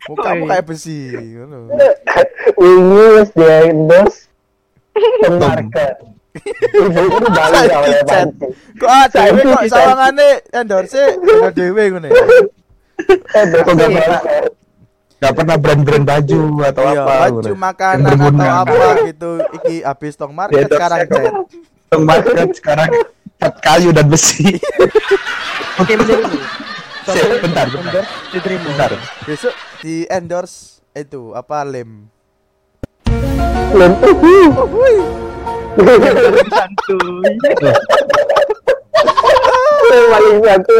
[0.06, 0.50] Mukamu Oi.
[0.50, 1.00] kayak besi,
[1.34, 1.60] ngono.
[2.62, 4.20] Wingi wis di endorse
[4.94, 5.96] Teng market.
[8.76, 12.10] Kok ada dhewe kok sawangane endorse ada dhewe ngene.
[12.12, 14.20] Iya.
[15.16, 19.32] Gak pernah brand-brand baju atau iya, apa baju makanan atau apa gitu.
[19.62, 21.08] Iki habis tong market sekarang
[21.88, 22.92] tong market sekarang.
[23.36, 24.56] Cat kayu dan besi.
[25.82, 26.20] Oke bentar
[27.44, 27.68] bentar.
[28.32, 28.92] Bentar bentar.
[29.28, 29.52] Besok
[29.84, 32.08] di endorse itu apa lem?
[33.76, 33.92] Lem.
[34.00, 34.48] Uhuh.
[35.76, 37.36] Santuy.
[39.86, 40.78] Paling satu.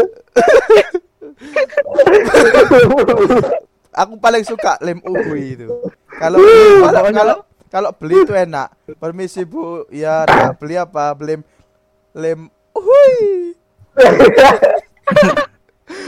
[3.96, 5.68] Aku paling suka lem uhui itu.
[6.16, 6.40] Kalau
[7.12, 7.36] kalau
[7.68, 8.72] kalau beli itu enak.
[8.96, 11.12] Permisi Bu, ya nak beli apa?
[11.12, 11.40] Beli
[12.16, 13.52] lem uhui.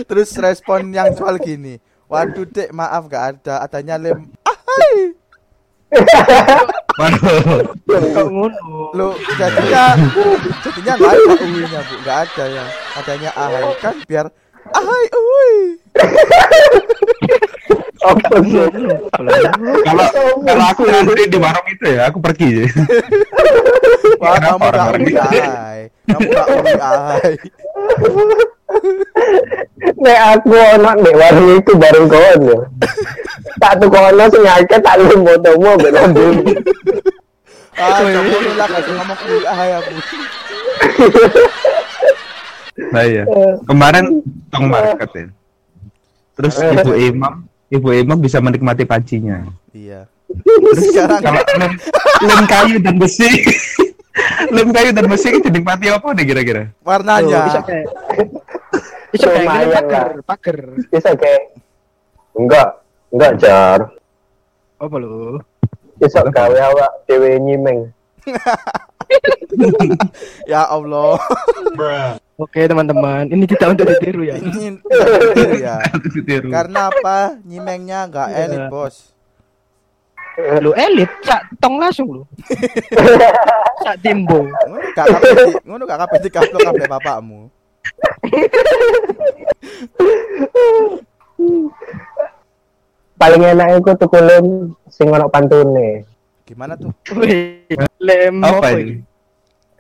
[0.08, 1.80] Terus respon yang jual gini.
[2.08, 5.12] Waduh dek maaf gak ada adanya lem ahai.
[6.98, 7.62] Waduh.
[7.86, 8.90] Kok ngono?
[8.90, 9.94] Lo jadinya
[10.66, 12.64] jadinya nggak ada uhuinya bu, nggak ada ya.
[12.98, 14.26] Adanya ahai kan biar
[14.74, 15.54] ahai uhui.
[18.02, 18.66] Apa sih?
[19.86, 20.06] Kalau
[20.42, 22.66] kalau aku ngantri di warung itu ya, aku pergi.
[24.18, 25.22] Wah kamu gak orang-orang uhui gitu?
[25.22, 25.80] ahai.
[26.10, 27.32] Kamu gak uhui ahai.
[30.02, 32.58] Nek aku ono nek warung itu bareng kon ya.
[33.58, 36.36] Tak tuh kono sing akeh tak lu motomu mbek lambung.
[37.78, 39.92] Ah, kamu lah kasih ngomong uhui ahai aku.
[42.90, 43.24] Nah iya.
[43.66, 44.04] Kemarin
[44.50, 45.26] tong market ya.
[46.38, 47.34] Terus ibu imam,
[47.70, 49.42] ibu imam bisa menikmati pancinya.
[49.74, 50.06] Iya.
[50.28, 51.72] Terus sekarang Kalau lem,
[52.22, 53.30] lem kayu dan besi,
[54.54, 56.62] lem kayu dan besi itu dinikmati apa nih kira-kira?
[56.70, 57.86] Bisa warnanya kayak
[59.08, 60.58] bisa kayak gini Lumayan pagar, pagar.
[60.92, 61.42] Bisa kayak
[62.36, 62.68] enggak,
[63.12, 63.80] enggak jar.
[64.78, 65.40] Apa lu?
[65.98, 67.90] Bisa gawe awak dhewe nyimeng.
[70.52, 71.18] ya Allah.
[72.38, 74.38] Oke teman-teman, ini tidak untuk ditiru ya.
[74.38, 74.78] Ini
[75.42, 75.82] ini ya.
[75.98, 76.54] Ditiru.
[76.54, 77.34] Karena apa?
[77.42, 78.38] Nyimengnya nggak Iya.
[78.46, 78.96] elit, Bos.
[80.62, 82.22] Lu elit, cak tong langsung lu.
[83.82, 84.42] Cak timbo.
[84.42, 87.40] Ngono gak kabeh ngono gak kabeh dikaplok kabeh bapakmu.
[93.18, 94.46] Paling enak iku tuku lem
[94.86, 96.06] sing ono pantune.
[96.46, 96.94] Gimana tuh?
[97.18, 97.66] Wih,
[97.98, 98.94] lem Apa apa ini?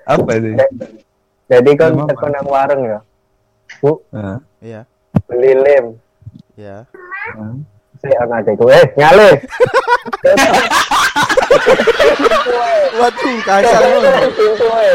[0.04, 0.50] Apa ini?
[1.48, 2.98] Jadi kan teko nang warung ya.
[3.78, 4.82] Bu, Nah, Iya.
[5.30, 5.86] beli lem.
[6.58, 6.82] Ya.
[7.38, 7.54] nah.
[7.98, 8.66] Si ana iku.
[8.70, 9.30] Eh, nyale.
[12.98, 13.98] Waduh, kasar lu.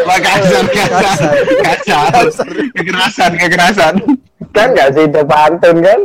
[0.03, 3.95] Wah, kasar, kasar, kasar, kekerasan, kekerasan.
[4.53, 5.99] kan enggak sih itu pantun kan?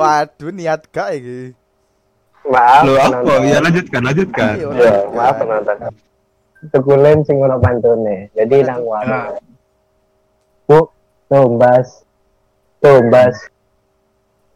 [0.00, 1.52] Waduh, niat gak iki.
[2.48, 2.82] Maaf.
[2.88, 3.32] Lo apa?
[3.44, 4.52] Ya lanjutkan, lanjutkan.
[4.56, 4.68] Iya.
[4.72, 5.76] Ya, maaf penonton.
[6.72, 8.32] Tuku lem sing ono pantune.
[8.32, 9.36] Jadi nang warung.
[10.64, 10.88] Bu,
[11.28, 12.04] tumbas.
[12.80, 13.36] Tumbas.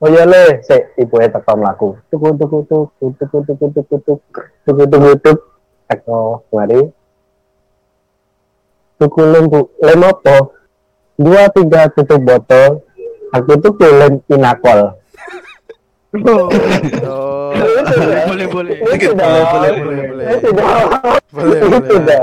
[0.04, 1.96] Oh iya le, sik ibu e teko mlaku.
[2.12, 3.96] Tuku tuku tuku tuku tuku tuku tuku
[4.64, 5.32] tuku tuku tuku
[5.88, 6.80] teko mari.
[9.00, 10.36] Tuku lem bu, lem apa?
[11.14, 12.82] Dua tiga tutup botol.
[13.34, 14.94] Aku tuku lem inakol.
[16.14, 16.46] Oh,
[17.02, 17.50] Oh.
[18.30, 18.74] boleh boleh.
[18.94, 20.26] Itu Boleh, boleh, boleh, boleh.
[20.30, 20.48] Itu.
[21.34, 22.18] Boleh, boleh.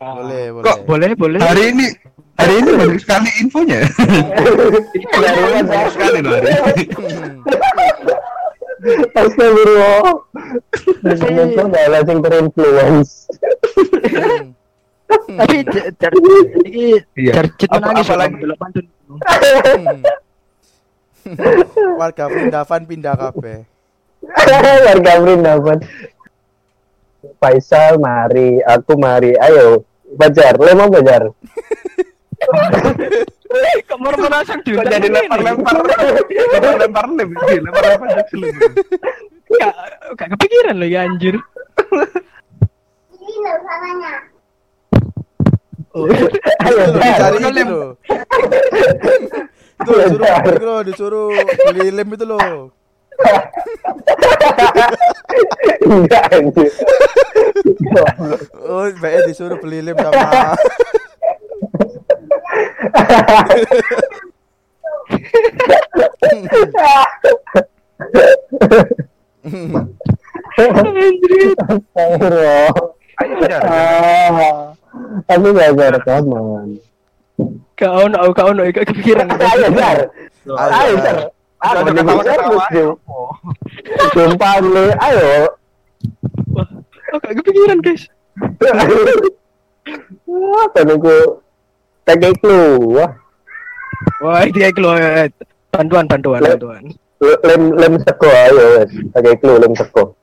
[0.00, 0.64] Boleh, boleh.
[0.66, 1.38] Kok Boleh boleh.
[1.38, 1.86] Hari ini,
[2.34, 3.78] hari ini banyak sekali infonya.
[5.62, 6.84] Banyak sekali loh hari ini.
[9.20, 10.02] Astagfirullah.
[11.04, 13.10] Itu adalah sing terinfluence.
[15.10, 15.38] Hmm.
[15.42, 15.56] tapi
[15.98, 16.18] cari
[16.66, 16.86] iki
[17.34, 18.34] cari cet nangis lagi?
[18.38, 20.02] delok pantun hmm.
[21.98, 23.66] warga pindahan pindah kafe
[24.86, 25.78] warga pindahan
[27.40, 29.36] Faisal mari aku mari.
[29.36, 31.22] Ayo Bajar, lo mau bajar?
[33.86, 34.58] Kamar mana sih?
[34.58, 35.86] Kok jadi lempar-lempar?
[36.50, 38.50] Lempar-lempar lempar-lempar iya,
[39.50, 39.74] Enggak,
[40.14, 41.38] enggak kepikiran lo ya anjir.
[43.14, 43.54] Ini lo
[45.90, 47.34] loh, Jar.
[47.34, 47.98] dicari itu loh.
[49.80, 51.30] Itu loh, disuruh itu loh, disuruh
[51.66, 52.70] beli lem itu loh.
[55.82, 56.70] Enggak anjir.
[58.70, 60.54] Oh, BE disuruh beli lem sama
[71.70, 72.99] Astagfirullah.
[73.20, 73.60] Ayo jar.
[73.62, 74.72] Ah,
[75.28, 76.80] Aku nggak ada rekaman.
[77.74, 79.28] Kau ono, kau ono, kau kepikiran.
[79.52, 79.98] Ayo, Jar.
[80.48, 81.16] Ayo, Jar.
[81.60, 82.40] Aku Jangan mending ketawa-ketawa.
[82.40, 82.90] serius, Jum.
[84.14, 85.28] Sumpah lu, ayo.
[87.12, 88.08] Oh, gak kepikiran guys.
[90.30, 91.42] Wah, penunggu
[92.02, 93.20] tagih keluar.
[94.20, 95.28] Wah, dia keluar.
[95.70, 96.82] Bantuan, bantuan, Le- bantuan.
[97.20, 98.90] Lem lem seko ayo wes.
[99.12, 100.16] Tagih keluar lem seko.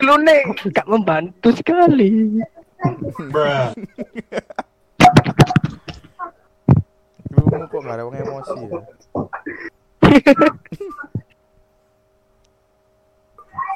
[0.00, 0.36] Klune
[0.72, 2.40] gak membantu sekali.
[7.30, 8.80] Lu kok gak ada wong emosi ya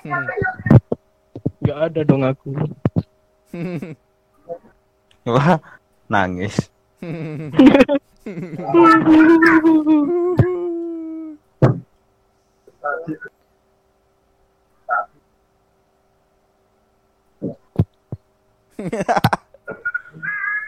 [0.04, 0.26] Hmm.
[1.64, 2.52] Gak ada dong aku.
[5.32, 5.56] Wah,
[6.12, 6.68] nangis.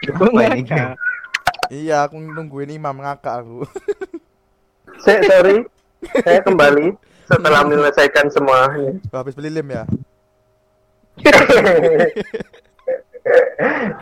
[0.07, 0.95] Gue Apa ini, ngakak.
[1.87, 3.63] Iya, aku nungguin imam ngakak aku.
[5.07, 5.63] Saya sorry.
[6.19, 8.75] Saya kembali setelah menyelesaikan semua.
[9.07, 9.87] Habis beli lem ya.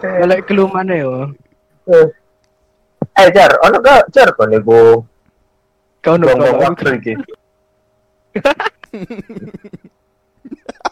[0.01, 1.29] Balik keluar mana yo?
[3.13, 5.05] Eh, Jar, ono gak Jar kon iku
[6.01, 6.57] Kau kau.
[6.57, 7.13] waktu iki.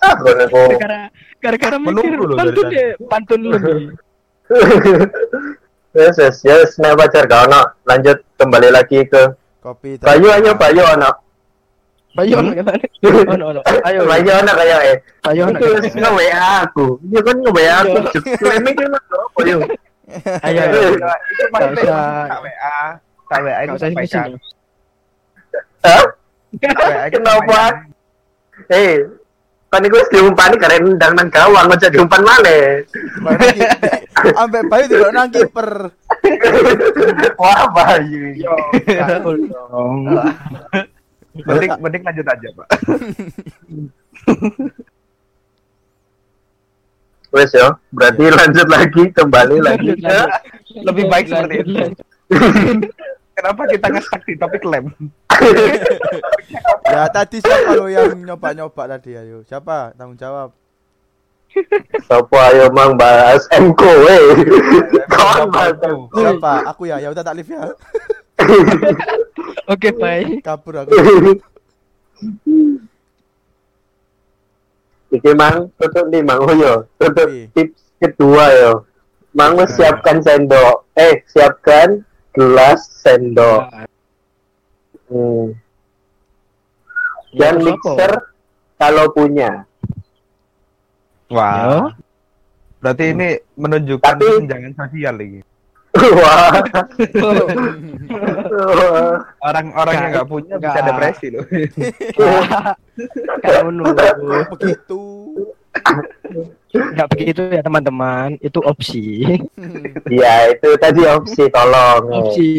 [0.03, 1.09] Gara-gara
[1.41, 3.97] gara-gara mikir pantun deh, pantun lebih.
[5.93, 7.61] Yes, yes, yes, nah pacar gak ono.
[7.85, 9.29] Lanjut kembali lagi ke
[9.61, 10.01] Kopi.
[10.01, 11.11] Bayu ayo Bayu ono.
[12.17, 12.81] Bayu ono kan?
[13.29, 13.61] Ono ono.
[13.85, 14.01] Ayo.
[14.09, 14.97] Bayu ono kayak eh.
[15.21, 15.57] Bayu ono.
[15.61, 16.97] Itu wis nge-WA aku.
[17.13, 17.97] Dia kan nge-WA aku.
[18.41, 19.57] Klaim iki lho apa yo.
[20.45, 20.61] Ayo.
[20.65, 20.81] Ayo.
[20.81, 20.89] ayo.
[21.31, 21.47] Itu
[21.85, 22.25] usah.
[22.27, 22.77] tak WA.
[23.29, 24.25] Tak WA itu sampaikan.
[24.33, 24.37] sini.
[25.85, 26.03] Hah?
[26.57, 27.61] WA itu Kenapa?
[28.67, 28.93] Eh,
[29.69, 32.81] kan wis diumpani karena ndang nang gawang aja diumpan maneh.
[34.31, 35.91] Ambek Bayu tidak nang kiper.
[37.35, 38.39] Wah, Bayu.
[39.51, 40.07] Dong.
[41.33, 42.67] Mending mending lanjut aja, Pak.
[47.33, 49.97] Wes yo, berarti lanjut lagi kembali lagi.
[50.77, 51.73] Lebih baik seperti itu.
[53.33, 54.93] Kenapa kita nge-stuck di topik lem?
[56.85, 59.41] Ya tadi siapa lo yang nyoba-nyoba tadi ayo?
[59.49, 60.53] Siapa tanggung jawab?
[62.09, 64.17] Sopo ayo mang bahas MK we.
[65.09, 65.77] Kawan bahas.
[66.13, 66.53] Siapa?
[66.73, 66.97] Aku ya.
[66.97, 67.61] Ya udah tak live ya.
[69.73, 70.41] Oke, baik.
[70.43, 70.91] Kabur aku.
[75.13, 76.89] Iki mang tutup nih mang oh yo.
[76.97, 78.73] Tutup tips kedua yo.
[79.37, 80.89] Mang siapkan sendok.
[80.97, 82.01] Eh, siapkan
[82.33, 83.69] gelas sendok.
[85.09, 85.53] Hmm.
[87.33, 88.13] Dan mixer
[88.77, 89.65] kalau punya.
[91.31, 91.91] Wah.
[92.83, 95.39] Berarti ini menunjukkan Tapi- kesenjangan sosial lagi.
[95.93, 96.51] Wah.
[99.45, 100.85] Orang-orang yang nggak punya bisa Nggak.
[100.89, 101.45] depresi loh.
[103.45, 104.39] Kamu nunggu.
[104.57, 105.01] Begitu.
[106.73, 108.35] Enggak begitu ya, teman-teman.
[108.41, 109.21] Itu opsi.
[110.09, 112.03] Iya, itu tadi opsi tolong.
[112.09, 112.51] Opsi.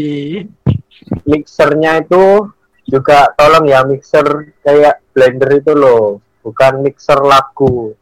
[1.27, 2.49] Mixernya itu
[2.87, 4.25] juga tolong ya mixer
[4.63, 7.93] kayak blender itu loh, bukan mixer lagu.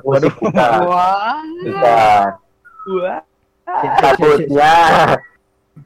[0.00, 0.66] Buat musik kita.
[0.88, 1.44] Wah.
[1.76, 2.24] Wah.
[4.00, 4.72] Takutnya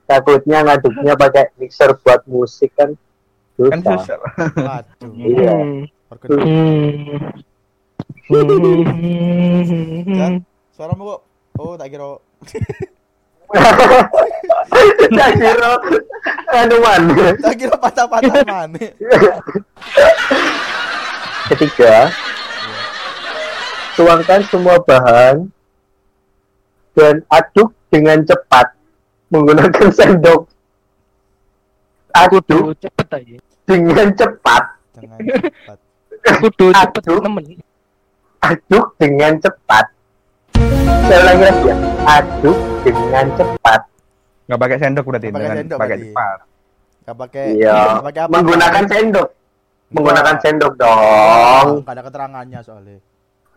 [0.06, 2.94] takutnya ngaduknya pakai mixer buat musik kan
[3.56, 4.18] Kan susah.
[4.18, 4.18] susah.
[4.52, 5.10] Waduh.
[5.16, 5.54] Iya.
[6.28, 7.32] Hmm.
[10.12, 10.32] Jan,
[10.74, 11.20] suaramu kok.
[11.56, 12.06] Oh, tak kira.
[15.06, 15.72] Tak kira
[16.52, 17.02] anu man.
[17.38, 18.86] Tak kira patah-patah mana.
[21.46, 22.10] Ketiga,
[23.96, 25.48] tuangkan semua bahan
[26.92, 28.76] dan aduk dengan cepat
[29.32, 30.48] menggunakan sendok.
[32.12, 32.44] Aduk
[32.80, 33.36] cepet aja.
[33.66, 34.62] dengan cepat.
[34.96, 35.78] Jangan cepat.
[36.40, 37.20] Kudu Aduh.
[37.20, 37.44] temen.
[38.40, 39.84] Aduk dengan cepat.
[41.06, 41.76] Saya ulangi lagi ya.
[42.04, 43.80] Aduk dengan cepat.
[44.46, 46.38] Nggak pakai sendok berarti Nggak pakai dengan sendok pakai cepat.
[47.06, 47.44] Gak pakai.
[47.54, 47.80] Iya.
[48.02, 48.32] pakai apa?
[48.34, 49.28] Menggunakan sendok.
[49.94, 51.66] Menggunakan sendok dong.
[51.86, 52.98] Gak ada keterangannya soalnya.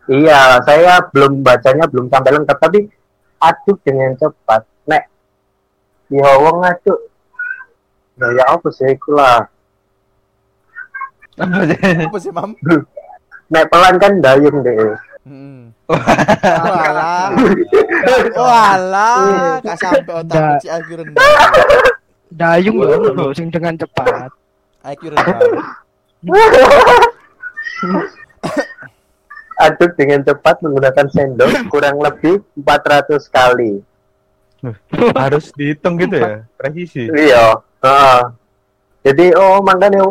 [0.09, 2.89] Iya, saya belum bacanya belum sampai lengkap tapi
[3.37, 4.65] aduk dengan cepat.
[4.89, 5.05] Nek
[6.09, 6.97] ya wong aduk.
[8.17, 9.45] Nah, ya apa sih iku lah.
[11.37, 12.57] Apa sih, Mam?
[13.53, 14.97] Naik pelan kan dayung deh.
[15.29, 15.71] Hmm.
[15.89, 17.29] Walah.
[18.33, 21.21] Walah, gak sampai otak si IQ rendah.
[22.33, 24.33] Dayung lho sing dengan cepat.
[24.89, 25.37] IQ rendah.
[29.59, 33.83] Aduk dengan cepat menggunakan sendok kurang lebih 400 kali.
[35.13, 37.07] Harus dihitung gitu ya, presisi.
[37.07, 37.59] Iya.
[37.79, 38.21] heeh.
[39.01, 40.03] Jadi oh makanya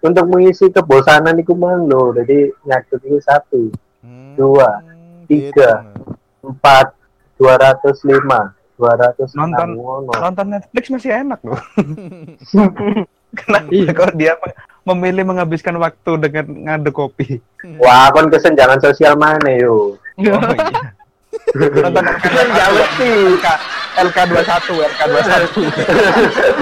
[0.00, 2.12] untuk mengisi kebosanan itu malu.
[2.14, 3.68] Jadi nyakut itu satu,
[4.00, 4.80] Hmm, Dua,
[5.26, 5.84] tiga.
[5.84, 6.00] gitu.
[6.42, 6.96] empat,
[7.36, 10.08] dua ratus lima, dua ratus Nonton- enam.
[10.10, 11.60] Nonton Netflix masih enak loh.
[13.38, 13.92] Kenapa Iya.
[13.92, 14.32] kok dia
[14.84, 17.40] memilih menghabiskan waktu dengan ngaduk kopi?
[17.80, 19.96] Wah, kon kesenjangan sosial mana yo?
[20.20, 20.96] Oh iya.
[21.56, 22.58] Nonton LK
[23.38, 23.46] LK
[23.90, 25.54] LK21, LK21.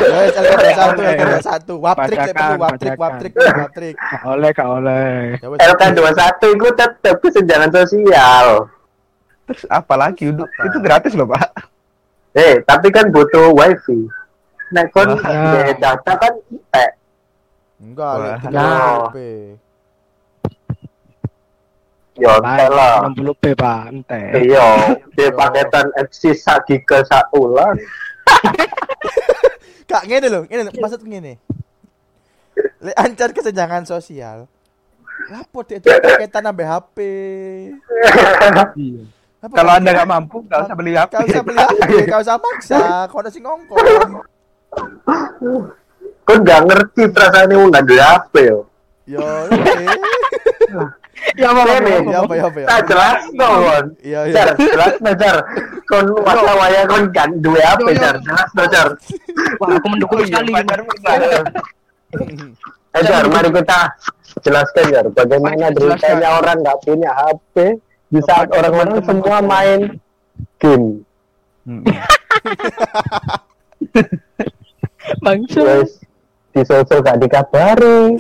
[0.01, 1.69] Guys, LK21, LK21.
[1.77, 3.95] Waptrik saya perlu waptrik, waptrik, waptrik.
[4.25, 5.37] Oleh, gak oleh.
[5.39, 8.47] Ya wes, LK 21 itu tetap kesenjangan sosial.
[9.45, 10.33] Terus apa lagi?
[10.33, 11.49] Itu, itu gratis loh, Pak.
[12.37, 14.09] Eh, tapi kan butuh wifi.
[14.69, 15.17] Nek kon
[15.81, 16.33] data kan
[16.77, 16.89] eh
[17.79, 18.37] Enggak, Wah.
[18.43, 19.07] tiga Nah.
[19.07, 19.17] HP.
[22.19, 23.07] yo lah.
[23.15, 24.23] 60 p pak, ente.
[24.43, 27.79] Iya, di paketan FC sak giga sak ulang.
[29.91, 31.39] Kak, ngene lho, ngene maksud ngene.
[32.83, 34.51] Le ancar kesenjangan sosial.
[35.31, 36.97] Lapo dia itu paketan nambah HP.
[38.75, 39.07] Iya.
[39.39, 39.79] Apa Kalau?
[39.79, 41.15] Anda nggak mampu, nggak usah beli HP.
[41.15, 43.79] Kau usah beli HP, kau usah maksa, kau udah sing ngongkon.
[46.29, 48.59] Kon gak ngerti perasaan wong gak duwe HP yo.
[49.09, 49.73] Yo, oke.
[51.35, 52.67] Ya apa Ini, Ya apa ya apa ya.
[52.67, 53.85] Tak jelas kon.
[54.01, 54.35] Iya iya.
[54.35, 55.37] Jar, jelas no jar.
[55.89, 58.89] Kon masa waya kon gak duwe HP jar, jelas no jar.
[59.61, 60.53] Wah, aku mendukung sekali.
[60.53, 60.81] Benar.
[62.89, 63.81] Eh mari kita
[64.41, 66.25] jelaskan jar bagaimana jelaskan.
[66.25, 67.77] orang gak punya HP
[68.09, 70.01] di saat orang-orang semua main
[70.57, 71.05] game.
[71.69, 71.85] Hmm.
[75.21, 75.85] Bangsa.
[76.53, 78.17] Terus di sosok gak dikabari.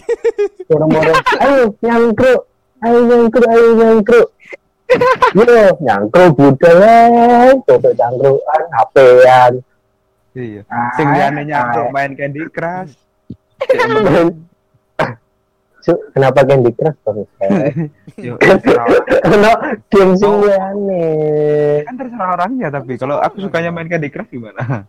[0.69, 2.41] Orang-orang, ayo nyangkruk,
[2.85, 4.29] ayo nyangkruk, ayo nyangkruk.
[5.33, 9.53] Yo, nyangkruk budaya, sosok nyangkrukan, HP-an.
[10.39, 10.63] Iya.
[10.95, 12.95] Sing liyane nyangkruk main Candy Crush.
[16.13, 17.19] Kenapa Candy Crush bang?
[18.29, 18.37] Yo.
[19.25, 19.53] Karena
[19.89, 21.07] game sing liyane.
[21.89, 24.85] kan terserah orangnya tapi kalau aku sukanya main Candy Crush gimana?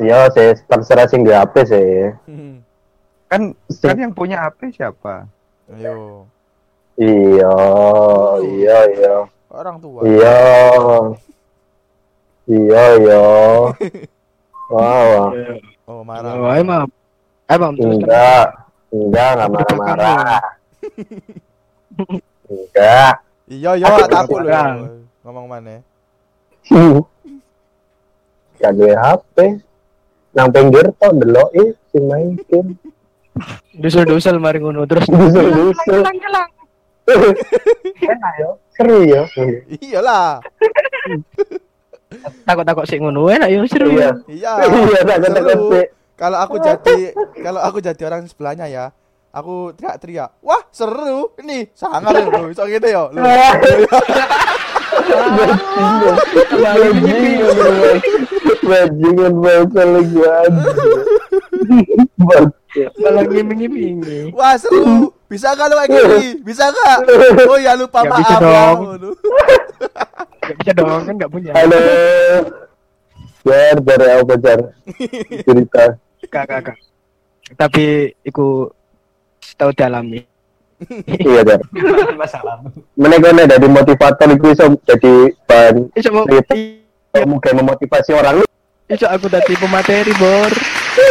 [0.00, 2.16] Iya, sih terserah sing di HP sih.
[3.28, 3.52] Kan
[3.84, 5.28] kan yang punya HP siapa?
[5.68, 6.24] Ayo.
[6.96, 7.56] Iya,
[8.42, 9.14] iya, iya.
[9.52, 10.00] Orang tua.
[10.02, 10.38] Iya.
[12.48, 13.22] Iya, iya.
[14.68, 15.32] Wow.
[15.88, 16.36] Oh, marah.
[16.36, 16.52] Oh.
[16.52, 16.60] Ayo
[17.56, 18.46] mam, terus Enggak.
[18.92, 20.44] Enggak, enggak marah-marah.
[22.52, 23.12] Enggak.
[23.48, 24.28] Iya, iya, lho.
[24.28, 24.76] Orang.
[25.24, 25.80] Ngomong mana?
[28.60, 29.36] Gak duwe HP.
[30.36, 32.76] Nang pinggir tok deloki sing main game.
[33.78, 35.06] Dusel-dusel mari ngono terus.
[35.06, 36.02] Dusul-dusul.
[38.04, 38.50] Enak yo.
[38.74, 39.22] Seru yo.
[39.80, 40.44] Iyalah.
[42.44, 44.12] Takut-takut sik ngono enak yo seru Iya.
[44.28, 44.52] ya.
[44.58, 44.68] Iya.
[44.68, 45.68] Iya, tak seru.
[45.72, 45.80] kata
[46.18, 48.84] Kalau aku jadi kalau aku jadi orang sebelahnya ya,
[49.30, 50.34] aku teriak-teriak.
[50.42, 51.30] Wah, seru.
[51.38, 53.04] Ini sangar lho, iso ngene yo.
[53.14, 53.22] Lho.
[58.68, 60.50] Bajingan, bajingan lagi aja.
[62.74, 63.96] Kalau ngiming-ngiming.
[64.36, 65.12] Wah, seru.
[65.28, 66.24] Bisa enggak lo kayak gini?
[66.40, 66.98] Bisa enggak?
[67.52, 68.40] Oh ya lupa maaf bisa ya.
[68.40, 68.78] dong.
[70.40, 71.52] Gak bisa dong kan gak punya.
[71.52, 71.80] Halo.
[73.44, 74.58] Jar, jar apa jar?
[75.44, 75.84] Cerita.
[76.28, 76.76] Kak, kak, kak.
[77.56, 77.84] Tapi
[78.22, 78.68] iku
[79.56, 80.24] tahu dialami.
[81.04, 81.60] Iya jar.
[82.16, 82.60] Masalah.
[82.96, 85.14] Mereka nih dari motivator itu bisa jadi
[85.44, 86.54] bahan Iso mau cerita
[87.24, 88.44] mungkin memotivasi orang.
[88.88, 90.52] iso aku tadi pemateri bor.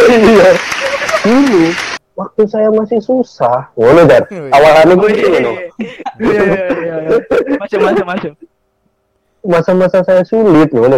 [0.10, 0.52] Iya.
[1.28, 1.76] Dulu
[2.16, 3.68] waktu saya masih susah.
[3.76, 4.08] Ngono.
[4.56, 5.28] Awalannya Oh gue iya.
[5.28, 5.52] ngono.
[6.24, 6.96] Iya iya iya.
[7.04, 7.20] iya.
[7.60, 8.32] Masuk masuk masuk.
[9.44, 10.96] Masa-masa saya sulit ngono.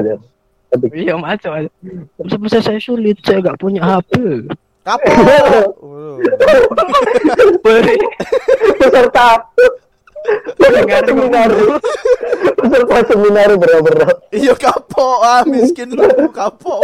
[0.70, 1.74] Tapi Iya masuk masuk.
[2.22, 4.46] Masa-masa saya sulit saya gak punya HP.
[4.86, 5.10] Kapok.
[7.66, 7.98] Waduh.
[8.80, 9.28] peserta
[10.60, 11.50] peserta seminar
[12.60, 13.90] peserta seminar berapa
[14.30, 16.82] Iya kapok ah miskin lu kapok.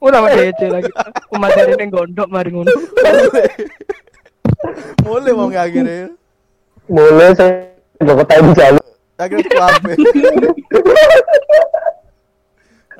[0.00, 0.90] Udah sama DC lagi.
[1.28, 2.72] Pemateri ini gondok mari ngono.
[5.04, 6.12] Mulai mau akhirnya.
[6.90, 7.70] mulai saya
[8.02, 8.82] bawa time jalur
[9.20, 9.88] Akhirnya tuh apa?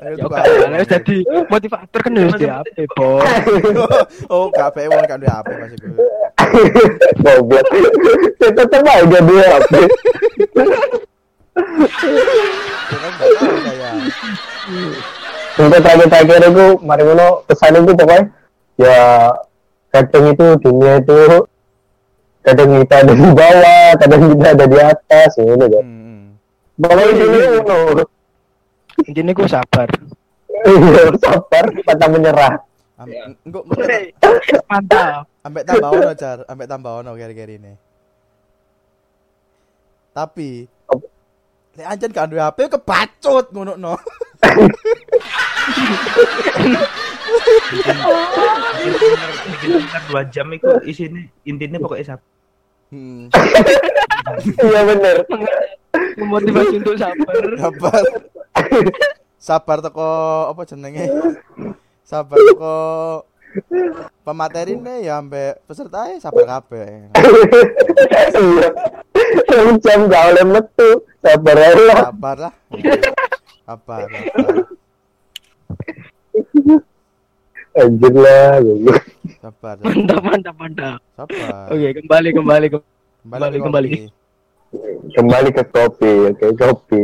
[0.01, 1.15] Ya kan, harus jadi
[1.45, 2.89] motivator kan harus di HP.
[4.29, 5.93] Oh, KPI mau kan di HP masih gue.
[7.21, 7.65] Goblok.
[8.41, 9.87] Saya tetap aja dia saya.
[15.61, 18.23] Untuk terakhir-terakhir itu, mari ngono kesan itu pokoknya
[18.79, 18.99] ya
[19.91, 21.45] kadang itu dunia itu
[22.41, 25.85] kadang kita ada di bawah, kadang kita ada di atas, ini kan.
[25.85, 26.23] Hmm.
[26.79, 27.25] Pokoknya itu
[27.61, 28.03] ngono.
[29.05, 29.87] Intinya gue sabar.
[30.61, 32.53] Iya, sabar, pantang menyerah.
[33.45, 33.65] Engko
[34.69, 35.30] Mantap.
[35.41, 37.73] Ambek tambah ono jar, ambek tambah ono kira-kira ini.
[40.11, 40.67] Tapi
[41.71, 43.95] Lek anjen gak duwe HP kebacut ngono no.
[50.11, 52.25] Dua jam itu isinya intinya pokoknya satu.
[52.91, 53.31] Hmm.
[54.59, 55.23] Iya bener.
[56.19, 57.43] Memotivasi untuk sabar.
[57.55, 58.03] Sabar.
[59.39, 60.11] Sabar teko
[60.51, 61.07] apa jenenge?
[62.03, 62.75] Sabar teko
[64.25, 67.11] pemateri nih ya ambek peserta sabar kabeh.
[68.31, 68.69] Iya.
[69.83, 70.89] Jam gak oleh metu.
[71.21, 71.99] Sabar aja lah.
[72.09, 72.53] Sabar lah.
[73.67, 74.07] Sabar.
[77.77, 78.57] Anjir lah.
[79.43, 79.75] Sabar.
[79.83, 80.99] Mantap, mantap, mantap.
[81.13, 81.69] Sabar.
[81.69, 83.57] Oke, kembali, kembali, kembali.
[83.61, 83.89] Kembali
[85.11, 87.01] kembali, ke kopi, oke kopi.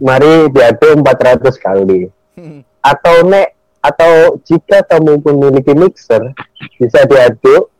[0.00, 2.00] Mari diaduk 400 kali.
[2.90, 6.36] Atau nek atau jika kamu memiliki mixer
[6.76, 7.72] bisa diaduk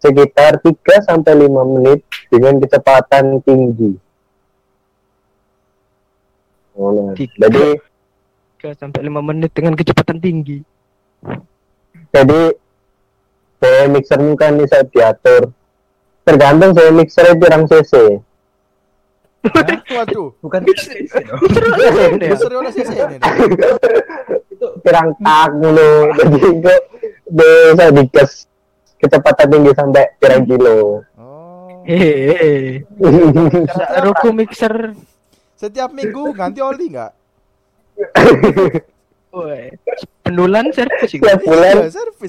[0.00, 2.00] sekitar 3 sampai 5 menit
[2.32, 3.92] dengan kecepatan tinggi.
[6.72, 7.14] Oh, nah.
[7.14, 7.46] Tiga.
[7.46, 7.66] Jadi
[8.64, 10.64] 3 sampai 5 menit dengan kecepatan tinggi.
[12.12, 12.52] jadi
[13.62, 15.54] saya mixermu kan bisa diatur
[16.26, 18.20] tergantung saya mixer pirang cc
[19.96, 20.28] Waduh.
[20.38, 20.60] Bukan
[22.22, 23.16] Besar oleh sisi ini.
[23.16, 23.20] nih.
[24.78, 26.80] pirang tak dulu jadi kok
[27.26, 28.30] bisa digas
[28.96, 31.82] kecepatan tinggi sampai pirang kilo Oh.
[31.82, 32.86] Hehehe.
[34.00, 34.94] Roku mixer.
[35.54, 37.10] Setiap minggu ganti oli enggak?
[39.34, 39.74] Woi.
[40.22, 41.18] Pendulan servis itu.
[41.18, 42.28] setiap bulan Iya, servis.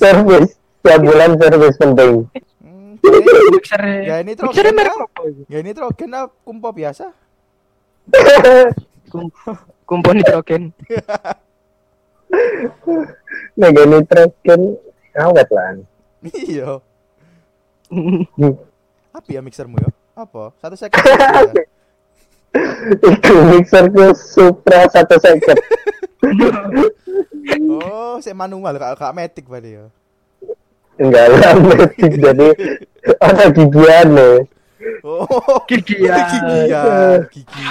[0.79, 2.11] setiap bulan servis penting
[3.03, 3.83] Mixer.
[4.07, 4.31] Ya, ini
[4.71, 5.03] merek ya?
[5.03, 7.11] apa ya ini trogen apa kumpo biasa?
[9.11, 9.35] Kum-
[9.83, 10.71] Kumpo nitrogen.
[13.59, 14.61] mega nitrogen
[15.13, 15.77] awet lah
[16.23, 16.79] Iya.
[19.13, 19.89] Apa ya mixermu ya?
[20.17, 20.49] Apa?
[20.57, 21.03] Satu second.
[21.03, 21.61] ya?
[23.13, 25.59] itu mixerku Supra satu second
[27.69, 29.85] Oh, saya manual kak kak metik berarti ya.
[30.99, 32.47] Enggak lah metik jadi
[33.19, 34.37] ada gigian nih
[35.03, 36.11] Oh, Gigian.
[36.27, 37.63] gigian, gigi.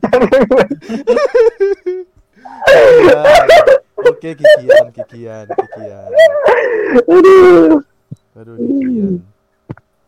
[3.06, 3.20] Ya.
[3.96, 6.10] Oke, gigian, gigian, gigian.
[7.08, 7.80] aduh
[8.36, 9.14] Aduh, gigian.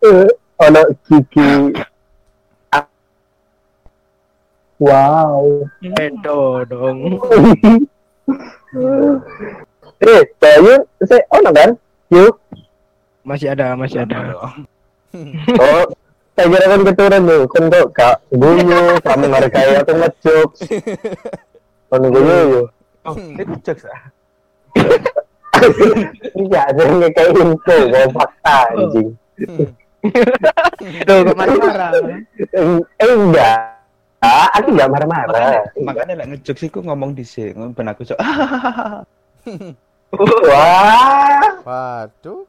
[0.03, 0.27] Eh,
[0.59, 1.49] ono gigi.
[4.81, 5.41] Wow.
[5.97, 6.99] Edo dong.
[9.97, 10.75] eh Bayu
[11.05, 11.69] saya ono kan?
[12.13, 12.35] Yuk.
[13.27, 14.53] Masih ada, masih ada.
[15.61, 15.85] oh
[16.37, 20.49] saya kira kan keturun tuh kan kok gak bunyi kamu menghargai aku ngejuk
[21.89, 22.67] kan gue yuk.
[23.07, 24.01] Oh, itu jokes ah.
[26.35, 29.09] iya saya kayak info bawa fakta anjing.
[31.07, 31.89] Tuh, kok marah-marah.
[32.37, 33.76] Eh, eh enggak
[34.17, 38.17] Ah, aku enggak marah-marah Makanya lek ngejokes iku ngomong dhisik, ngomong ben aku sok.
[40.49, 42.41] wah Waduh.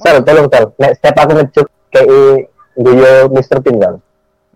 [0.00, 0.64] Sel, tolong Sel.
[0.80, 2.48] Nek step aku ngejuk kayak
[2.80, 3.60] Guyo Mr.
[3.60, 3.96] Pin bang.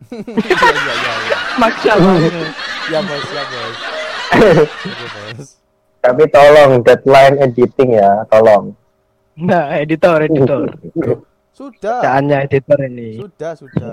[0.08, 1.38] Iya, iya, iya, iya.
[1.60, 2.32] Maksa banget.
[2.88, 3.76] Ya, bos, ya, bos.
[4.34, 5.48] Oke, bos.
[6.04, 8.76] Tapi tolong deadline editing ya, tolong.
[9.40, 10.68] Nah, editor, editor.
[11.54, 12.00] Sudah.
[12.00, 13.20] Bacaannya editor ini.
[13.20, 13.92] Sudah, sudah.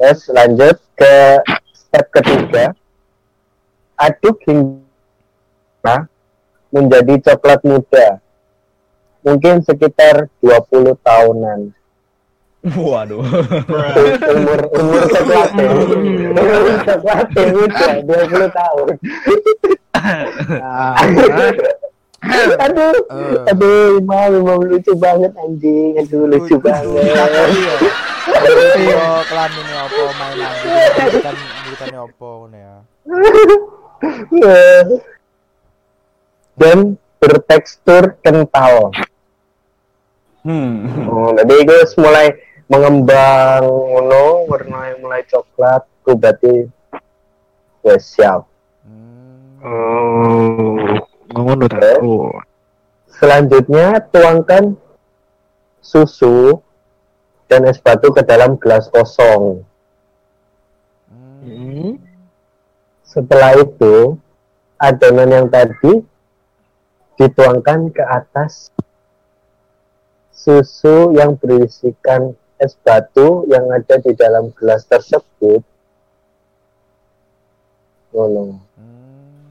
[0.00, 1.44] Terus lanjut ke
[1.76, 2.72] step ketiga.
[4.00, 6.08] Aduk hingga
[6.72, 8.16] menjadi coklat muda.
[9.20, 11.76] Mungkin sekitar 20 tahunan.
[12.64, 13.20] Waduh.
[14.24, 15.68] umur umur coklat ya.
[15.68, 18.88] Umur coklat ya, muda, 20 tahun.
[22.68, 23.48] Aduh, Eh.
[23.48, 27.00] aduh, Imam, Imam lucu banget anjing, aduh lucu banget.
[28.76, 30.52] Iya, kelaminnya apa mainan
[31.08, 32.76] bukan bukannya apa ngono ya.
[36.60, 36.78] Dan
[37.16, 38.92] bertekstur kental.
[40.44, 41.08] Hmm.
[41.08, 42.32] Oh, jadi itu mulai
[42.68, 46.54] mengembang, ngono, warnanya mulai coklat, itu berarti
[47.80, 48.44] Wes siap.
[48.84, 49.60] Hmm.
[49.64, 50.76] Oh,
[51.34, 51.98] ngono ta.
[52.02, 52.34] Oh.
[53.10, 54.74] Selanjutnya tuangkan
[55.84, 56.58] susu
[57.50, 59.66] dan es batu ke dalam gelas kosong.
[61.10, 61.42] Hmm.
[61.42, 61.92] Hmm.
[63.02, 64.14] Setelah itu,
[64.78, 66.06] adonan yang tadi
[67.18, 68.70] dituangkan ke atas
[70.30, 75.60] susu yang berisikan es batu yang ada di dalam gelas tersebut.
[78.14, 78.62] Hmm.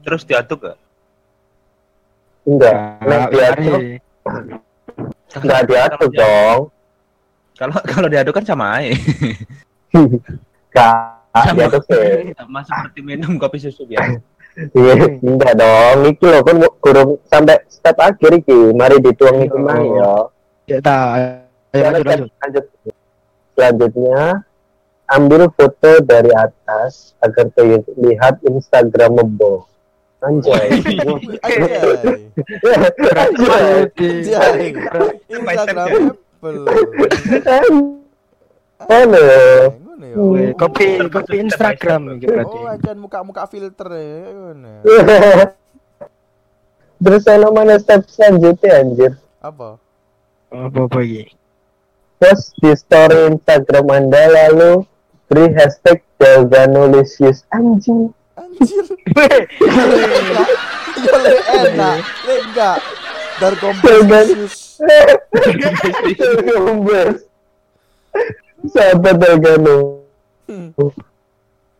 [0.00, 0.79] Terus diaduk gak?
[2.50, 2.74] Enggak,
[3.06, 3.80] Nah, diaduk,
[5.38, 6.58] enggak diaduk dong.
[7.54, 8.90] Kalau kalau diaduk kan sama aja.
[9.94, 10.94] Enggak,
[11.54, 12.34] diaduk sih.
[12.34, 14.18] sama seperti minum kopi susu biasa.
[14.74, 14.92] Iya,
[15.22, 16.10] enggak dong.
[16.10, 18.74] Iki lho kan kurang sampai step akhir iki.
[18.74, 19.62] Mari dituang iki Iya.
[19.62, 20.12] mang ya.
[20.66, 20.98] Ya ta.
[21.70, 22.28] Ayo lanjut lanjut.
[22.42, 22.64] lanjut.
[23.54, 24.42] Selanjutnya,
[25.06, 29.69] ambil foto dari atas agar terlihat Instagramable.
[30.28, 30.68] Anjay.
[31.40, 32.28] Anjay.
[33.16, 34.76] Anjay.
[35.32, 36.20] Instagramable.
[38.84, 39.24] Halo.
[39.80, 40.16] Ngono ya.
[40.16, 42.56] Weh, Kopi kopi Instagram berarti.
[42.56, 44.28] Oh, aja muka-muka filter ya.
[44.32, 44.72] ngono.
[47.00, 49.12] Terus saya mana step selanjutnya anjir.
[49.40, 49.80] Apa?
[50.52, 51.00] Apa apa?
[52.20, 54.84] Post di story Instagram Anda lalu
[55.32, 58.12] beri hashtag Delganolisius anjing.
[58.60, 58.84] Anjir.
[61.00, 61.96] Ya le enak.
[62.28, 62.78] Le enggak.
[63.40, 64.76] Dar kompetisius.
[66.44, 67.24] Gombes.
[68.68, 70.04] Sahabat Delgano.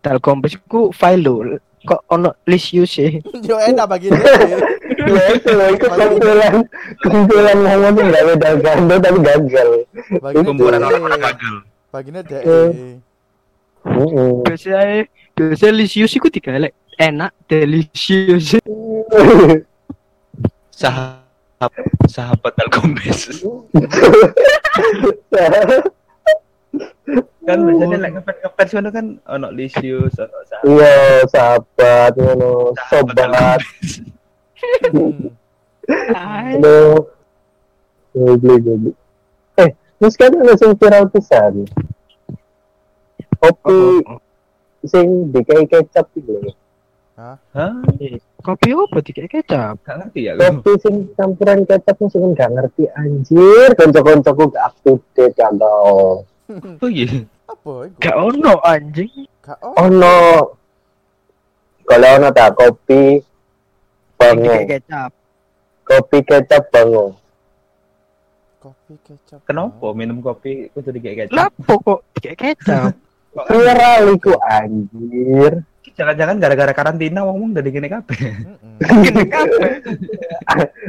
[0.01, 1.61] Telkom ku file lo.
[1.85, 3.21] Kok ono list use e?
[3.45, 4.25] Yo enak bagi dia.
[5.01, 6.55] Ya itu loh, itu kumpulan
[7.01, 9.69] kumpulan ngomong tuh nggak beda Delgano tapi gagal.
[10.21, 11.55] Bagi Kumpulan orang-orang gagal.
[11.89, 12.41] Baginya dia.
[13.81, 14.45] Mm-mm.
[14.45, 15.09] Biasanya
[15.97, 18.61] use iku digalek enak delicious.
[20.71, 21.73] Sahabat
[22.09, 23.41] sahabat Telkombes.
[27.41, 30.71] kan biasanya like ngepet ngepet sana kan ono lisius ono sahabat.
[30.71, 32.53] Iya, sahabat, ngono,
[32.87, 33.61] sobat.
[36.15, 37.11] Halo.
[38.15, 38.97] Goblok, goblok.
[39.59, 41.67] Eh, terus kan ada sing viral pisan.
[43.41, 44.05] Kopi
[44.87, 46.55] sing dikai kecap gitu loh.
[47.21, 47.37] Hah?
[48.41, 49.77] Kopi apa dikai kecap?
[49.85, 50.33] Gak ngerti ya.
[50.41, 55.37] Kopi sing campuran kecap sing gak ngerti anjir, kanca-kancaku gak up to date.
[56.81, 57.29] Oh iya.
[57.45, 57.99] Apa iku?
[58.01, 59.29] Gak ono anjing.
[59.45, 59.59] Gak.
[59.61, 60.19] Ono.
[61.85, 63.19] Kalau ono tak kopi
[64.15, 65.11] bango, kecap.
[65.83, 67.19] kopi kecap bango.
[68.63, 69.43] Kopi kecap.
[69.45, 71.35] Kenapa minum kopi kudu dikek kecap?
[71.35, 72.95] Lapo kok dikai kecap?
[73.31, 75.63] Viral iku anjir.
[75.91, 78.17] Jangan-jangan gara-gara karantina ngomong dari gini kabeh.
[78.81, 79.75] Heeh.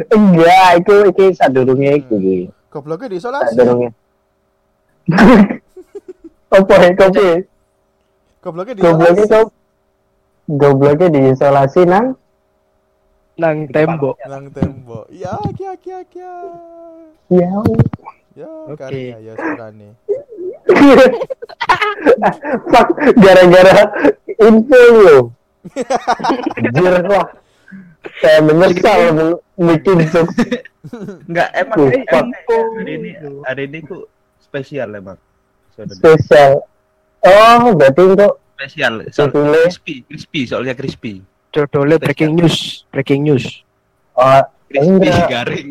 [0.10, 2.38] Enggak, iku iki sadurunge iku iki.
[2.72, 3.52] Gobloknya diisolasi.
[3.52, 3.90] Sadurunge.
[6.50, 7.28] Apa ya kopi?
[8.40, 9.32] Gobloknya Gobloknya diisolasi.
[9.32, 9.48] kok
[10.48, 12.06] gobloknya diisolasi nang
[13.36, 14.16] Nang tembok.
[14.24, 15.06] Nang tembok.
[15.10, 16.34] Ya, kia kia kia.
[17.28, 17.52] ya
[18.32, 18.80] Ya, Oke.
[18.80, 19.92] karya ya sebenarnya.
[22.72, 23.76] Fuck, gara-gara
[24.40, 25.18] info lo.
[26.58, 27.28] Anjir lah.
[28.18, 30.38] Saya menyesal bikin jokes.
[31.30, 32.26] Enggak, emang Pak.
[32.50, 33.10] hari ini
[33.46, 34.10] hari ini ku
[34.42, 35.18] spesial emang.
[35.78, 36.66] Spesial.
[37.22, 38.94] Oh, berarti untuk Spesial.
[39.10, 39.62] Soal Judulnya?
[39.70, 41.22] crispy, crispy soalnya crispy.
[41.50, 43.66] Jodole breaking news, breaking news.
[44.14, 44.42] oh,
[44.72, 45.70] Crispy garing.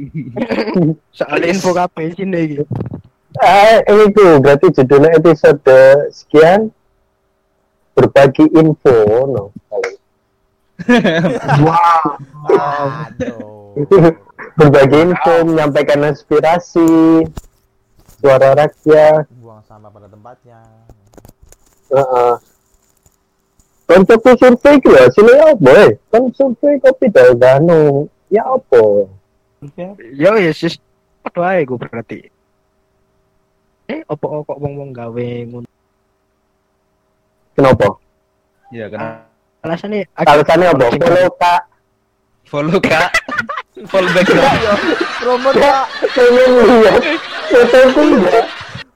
[1.19, 2.59] Soal info kabeh sini iki.
[3.39, 5.63] Ah, ini tuh berarti judulnya episode
[6.11, 6.75] sekian
[7.95, 8.97] berbagi info
[9.31, 9.45] no.
[12.51, 13.71] Aduh.
[14.59, 17.23] berbagi info, menyampaikan inspirasi,
[18.19, 19.25] suara rakyat.
[19.39, 20.61] Buang sampah pada tempatnya.
[21.93, 22.35] Heeh.
[23.91, 25.91] Untuk survei ya, sini apa eh?
[26.15, 28.07] Kan survei kopi Dalgano.
[28.31, 29.11] Ya apa?
[30.15, 30.79] Ya ya sis.
[31.27, 32.31] Padha ae ku berarti.
[33.91, 35.67] Eh, opo kok wong-wong gawe ngono.
[37.59, 37.87] Kenapa?
[38.71, 39.27] Ya kan.
[39.67, 40.87] Alasane Alasannya apa?
[40.95, 41.63] Follow kak.
[42.47, 43.11] Follow Kak.
[43.91, 44.29] Follow back.
[44.29, 44.75] Ya,
[45.23, 45.85] promo Kak.
[46.13, 47.03] Pengen lihat.
[47.49, 48.45] Fotoku enggak.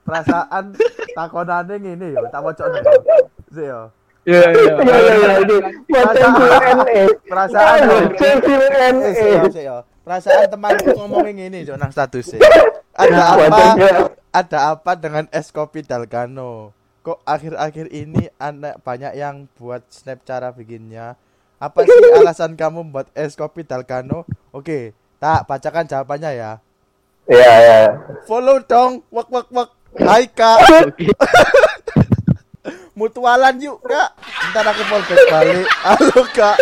[0.05, 0.65] Perasaan
[1.17, 2.41] takonane ngene yo, tak.
[3.49, 3.81] Sik yo.
[4.25, 4.73] Ya ya.
[4.77, 5.57] Ya ya ya ini.
[5.89, 7.03] Foto Q&A.
[7.25, 7.97] Perasaan yo.
[8.13, 8.87] Foto Eh, Q&A.
[9.09, 9.77] sik yo, sik yo.
[10.05, 12.37] Perasaan temanku ngomongin ngene yo nang status
[12.93, 13.63] Ada apa?
[14.35, 16.75] Ada apa dengan es kopi Dalgano?
[17.05, 21.13] kok akhir-akhir ini anak banyak yang buat snap cara bikinnya.
[21.61, 24.25] Apa sih alasan kamu buat es kopi Dalgano?
[24.49, 26.51] Oke, tak bacakan jawabannya ya.
[27.29, 27.81] Iya, iya.
[28.25, 29.69] Follow dong, wak wak wak.
[29.95, 30.59] Hai kak,
[32.99, 34.17] mutualan yuk kak.
[34.51, 35.67] Ntar aku fallback balik.
[35.85, 36.57] Halo kak,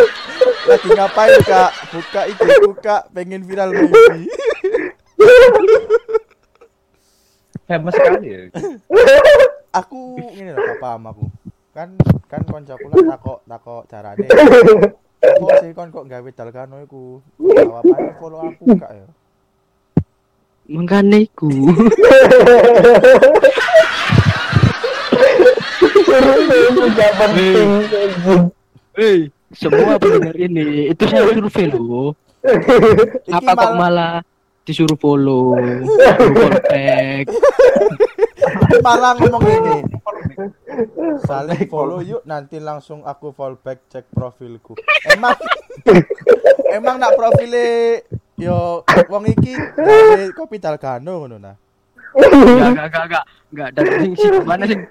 [0.67, 1.71] lagi ngapain kak?
[1.89, 4.27] Buka ku kak, pengen viral maybe.
[7.63, 8.39] Famous sekali ya.
[9.79, 11.25] aku ini loh gak paham aku.
[11.73, 11.89] Kan
[12.27, 14.27] kan koncoku lah takok takok carane.
[15.23, 17.23] Kok sih kon kok gawe Dalgano iku?
[17.39, 19.07] Jawabannya follow aku kak ya.
[20.67, 21.49] Mangkane iku.
[28.93, 32.13] Hei, semua pendengar ini itu saya survei loh.
[33.31, 34.15] Apa kok mal- malah
[34.63, 37.27] disuruh follow, follow back.
[38.83, 39.77] malah ngomong ini.
[41.29, 44.75] Saling follow yuk nanti langsung aku fallback cek profilku.
[45.07, 45.35] Emang
[46.77, 48.03] emang nak profile
[48.39, 51.55] yo wong iki gawe kopi Dalgano ngono nah.
[52.13, 53.69] Enggak, enggak, enggak, enggak.
[53.73, 54.81] Dan sing sing gimana sing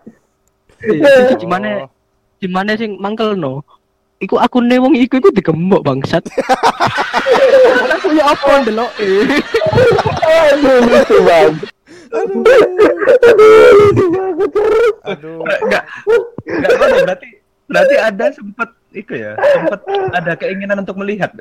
[0.82, 0.98] Eh,
[1.30, 1.88] sing gimana Oh,
[2.42, 3.62] gimana sing mangkel no.
[4.22, 6.22] Iku akune wong iku iku digembok bangsat.
[7.98, 9.26] Aku ya apa ndelok eh.
[10.54, 11.54] Aduh, lucu banget.
[15.02, 15.42] aduh.
[15.42, 15.82] Enggak.
[16.46, 17.28] Enggak ada berarti
[17.66, 19.80] berarti ada sempat itu ya, sempat
[20.12, 21.32] ada keinginan untuk melihat.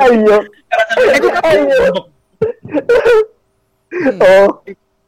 [0.00, 0.36] Ayo.
[1.44, 1.86] Ayo.
[4.16, 4.48] Oh,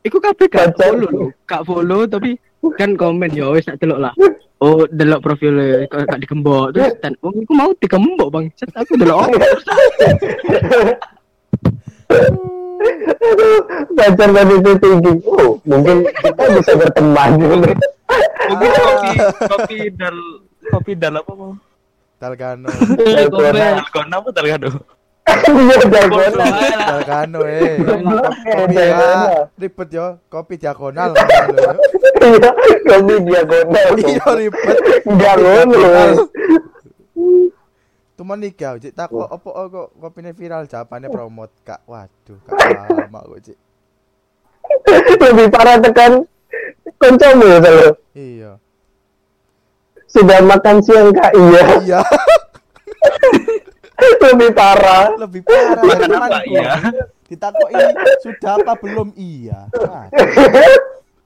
[0.06, 2.38] Iku kabeh gak follow lho, gak follow tapi
[2.78, 4.12] kan komen ya wis tak delok lah.
[4.58, 9.30] Oh, delok profile kok gak digembok terus dan wong iku mau digembok bangsat aku delok
[9.30, 9.30] oh,
[13.94, 15.12] pacar tadi itu tinggi.
[15.26, 17.30] Oh, mungkin kita bisa berteman.
[17.38, 17.76] Mungkin
[18.72, 19.12] kopi
[19.46, 20.16] kopi dal
[20.72, 21.52] kopi dal apa mau?
[22.18, 22.68] Dalgano.
[22.98, 24.97] Dalgona apa dalgado?
[25.28, 26.32] Iya, jagoan.
[26.78, 27.76] Dalgano eh.
[27.80, 29.26] Kopi Dalgano.
[29.28, 29.42] ya.
[29.56, 31.10] Ribet yo, kopi diagonal.
[32.18, 32.50] Iya,
[32.84, 33.90] kami diagonal.
[33.96, 34.76] Iya ribet.
[35.04, 36.10] Diagonal.
[38.18, 41.86] Tuman iki aku cik takok opo oh, kok kopine viral jawabannya promote kak.
[41.86, 42.58] Waduh, kak
[43.06, 43.58] lama kok cik.
[45.22, 46.26] Lebih parah tekan
[46.98, 47.90] koncomu ya selalu.
[48.18, 48.52] Iya.
[50.10, 51.30] Sudah makan siang kak?
[51.30, 51.62] Iya.
[51.78, 52.00] Iya,
[53.98, 55.14] Lebih parah.
[55.18, 56.72] lebih parah apa iya?
[57.28, 57.92] Ditakok ini
[58.22, 59.08] sudah apa belum?
[59.18, 59.58] Iya.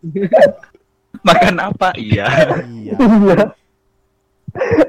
[1.29, 1.89] Makan apa?
[1.95, 2.27] Iya.
[2.65, 2.95] iya.
[2.97, 3.37] Iya.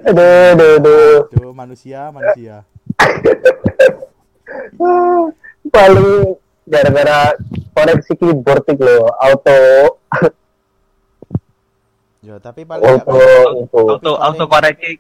[0.04, 1.18] Aduh, aduh, aduh.
[1.32, 2.68] Aduh, manusia, manusia.
[5.72, 6.36] Paling
[6.68, 7.36] gara-gara
[7.72, 9.60] koreksi keyboard itu loh, auto
[12.24, 13.20] Yo, tapi paling auto
[13.68, 13.84] itu.
[13.84, 14.96] Auto auto koreksi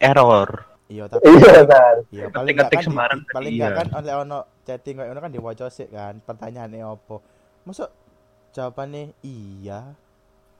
[0.00, 0.69] error.
[0.90, 1.96] Iya, tapi Iya kan.
[2.10, 3.62] Iya, paling Ketik-ketik kan paling iya.
[3.62, 7.22] nggak kan oleh ono chatting kayak ono kan diwaca sik kan pertanyaannya opo.
[7.62, 7.86] Masuk
[8.50, 9.94] jawabannya iya.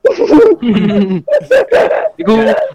[2.21, 2.31] Iku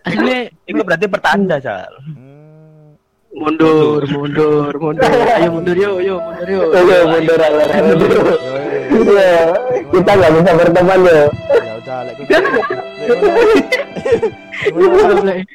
[0.06, 0.38] aslinya
[0.68, 1.90] Itu berarti pertanda, Sal.
[2.04, 2.94] Hmm,
[3.34, 5.10] mundur, mundur, mundur.
[5.10, 6.60] Ayo mundur yo, yo mundur yo.
[6.70, 8.65] Oke, mundur aja.
[9.06, 9.54] Iya,
[9.94, 11.22] kita nggak bisa berteman ya.
[11.62, 12.18] ya udah lek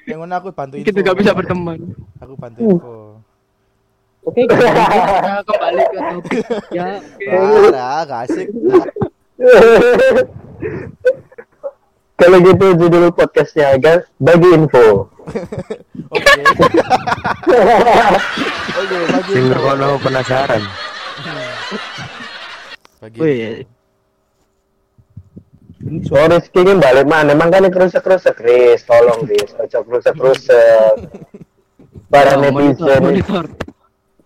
[0.08, 0.80] lek ngono aku bantu.
[0.80, 1.80] Kita gak bisa berteman.
[2.24, 2.96] Aku bantu info.
[4.22, 4.70] Oke, kita
[5.50, 7.02] kembali ke topik ya.
[7.02, 8.48] Parah, gak asik.
[12.22, 15.10] Kalau gitu judul podcastnya guys, bagi info.
[16.14, 16.32] Oke.
[18.78, 19.98] Oke, bagi info.
[20.06, 20.62] penasaran.
[23.02, 23.66] Bagi Wih,
[26.14, 27.34] Oh Rizky ini balik mana?
[27.34, 28.06] Emang kan kerusek,
[28.38, 30.14] Riz, tolong Riz, ojo kerusek.
[32.14, 33.50] Para oh, netizen, monitor.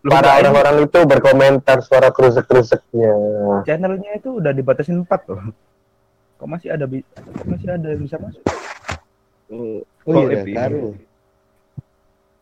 [0.06, 3.16] para orang-orang itu berkomentar suara kerusek keruseknya.
[3.64, 5.40] Channelnya itu udah dibatasin 4 loh.
[6.36, 7.08] Kok masih ada bi-
[7.48, 8.44] masih ada yang bisa masuk?
[9.50, 10.44] Oh, Oh, iya,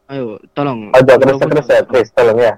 [0.10, 0.90] ayo, tolong.
[0.98, 2.58] Ojo kerusek, Riz, tolong ya.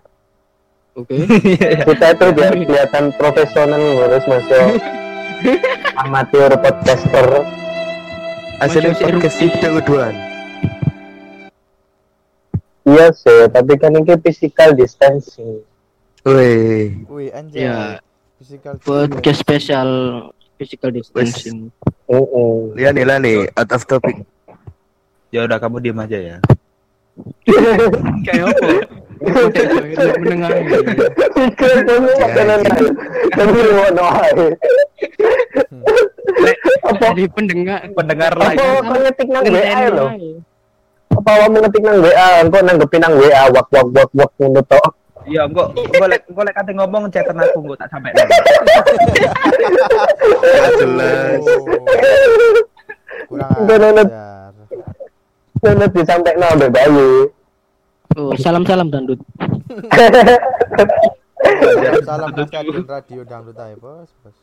[0.96, 1.28] Oke.
[1.92, 4.80] Kita itu biar kelihatan profesional harus masuk
[6.08, 7.28] amatir podcaster.
[8.64, 10.16] Asli podcast itu uduan.
[12.88, 15.60] Iya sih, tapi kan ini physical distancing.
[16.24, 17.68] Wih, Wih, anjay.
[17.68, 18.00] Ya.
[18.40, 19.90] Physical Podcast spesial
[20.56, 21.76] physical distancing.
[22.08, 22.72] Mm-mm.
[22.80, 24.24] lihat nih lah nih, out of topic.
[25.28, 26.38] Ya udah kamu diem aja ya.
[28.26, 29.04] Kayak apa?
[29.22, 30.52] Kayak mendengar.
[31.56, 32.92] Kamu makanan lain.
[33.32, 34.34] Kamu mau noai.
[36.86, 37.82] Apa Jadi pendengar.
[37.96, 38.58] Pendengar apa lain.
[38.60, 39.90] kau ngetik nang WA ae.
[41.16, 42.28] Apa kamu ngetik nang WA?
[42.44, 44.92] Engko nanggepin nang WA wak wak wak wak ngono tok.
[45.26, 48.12] Iya, engko engko lek engko lek kate ngomong chatan aku engko tak sampai.
[50.78, 51.42] jelas.
[53.26, 54.52] Kurang ajar.
[55.64, 57.32] Ngono disampaikan ambek Bayu.
[58.16, 59.20] Oh, salam-salam dandut.
[62.08, 64.08] Salam Kadin radio dangdut ae, Bos.
[64.24, 64.36] Bos.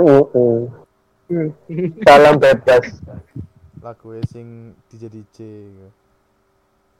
[0.00, 0.58] Heeh.
[2.08, 3.04] Salam bebas.
[3.84, 5.38] Lagu sing DJ DJ.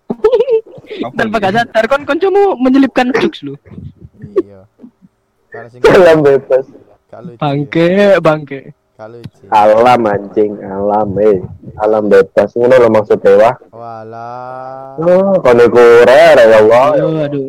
[1.17, 3.57] Tanpa gak sadar kon koncomu menyelipkan jokes lu.
[4.45, 4.69] Iya.
[5.81, 6.69] Salam bebas.
[7.41, 8.77] Bangke, bangke.
[8.99, 11.39] Alam anjing, alam eh.
[11.79, 13.57] Alam bebas ngono lho maksudnya wah.
[13.71, 14.99] Walah.
[14.99, 16.87] Oh, kono iku rere ya Allah.
[16.99, 17.49] Aduh, aduh.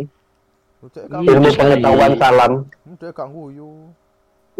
[0.86, 2.52] Ucek gak Iya, Ilmu pengetahuan salam.
[3.02, 3.70] gak nguyu.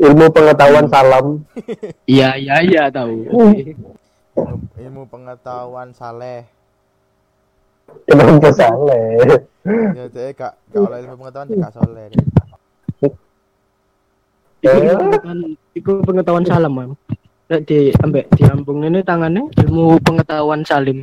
[0.02, 1.26] Ilmu pengetahuan salam.
[2.10, 3.22] Iya, iya, iya tahu.
[3.38, 3.46] Ilmu,
[4.82, 6.50] ilmu pengetahuan saleh.
[8.10, 8.98] Kenapa salah?
[9.94, 12.10] Ya cek gak gak oleh ilmu pengetahuan gak soleh.
[14.60, 15.40] Iku pengetahuan,
[15.72, 16.92] iku pengetahuan salam, Mam.
[17.50, 21.02] Nek di ambek diambung ini tangannya ilmu pengetahuan salim.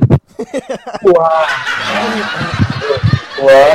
[1.09, 1.49] Wah.
[3.41, 3.73] Wah.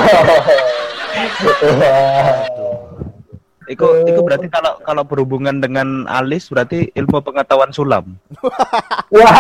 [1.77, 2.59] Wah.
[3.73, 8.05] Iku iku berarti kalau kalau berhubungan dengan alis berarti ilmu pengetahuan sulam.
[9.17, 9.33] Wah.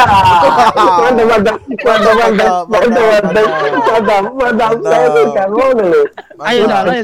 [1.05, 1.57] Mantap, mantap.
[1.85, 2.51] Mantap, mantap.
[2.73, 3.47] Mantap, mantap.
[3.85, 4.73] Mantap, mantap.
[4.83, 6.03] Saya gak mau dulu.
[6.43, 6.95] Ayo, salah.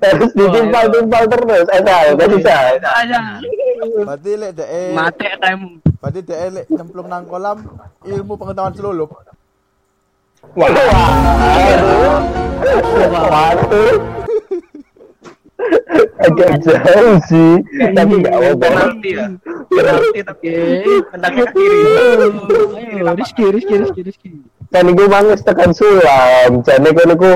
[0.00, 1.66] Harus ditimpal-timpal terus.
[1.74, 2.54] Eh, saya gak bisa.
[2.78, 3.18] Ayo.
[3.80, 5.80] Berarti lek dek Mate time.
[6.00, 7.64] berarti dek lek nyemplung nang kolam
[8.04, 9.10] ilmu pengetahuan selulup.
[9.12, 10.68] Wah.
[13.30, 14.29] Waduh.
[16.18, 17.52] Agak jauh sih.
[17.90, 18.66] Tapi gak apa-apa.
[18.66, 19.26] Penalti ya.
[19.66, 20.96] Penalti tapi Oke.
[21.10, 21.80] tendangnya ke kiri.
[21.80, 24.30] Ayo, Rizky, Rizky, Rizky, Rizky.
[24.70, 27.32] kan iku mangus tekan sulam jane kono iku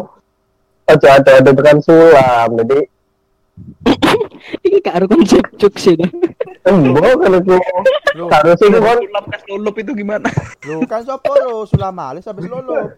[0.86, 2.78] aja ada ada tekan sulam jadi
[4.64, 6.06] Ini gak ada konsep jokes itu.
[6.62, 7.58] embo kan iku
[8.14, 10.30] Loh, harus iku kan Sulam kas lulup itu gimana?
[10.62, 12.94] lu kan sapa lo sulam alis habis selulup.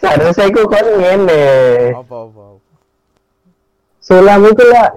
[0.00, 1.42] harus iku kan ngene
[1.92, 2.44] Apa apa.
[4.08, 4.88] Sulam iku lah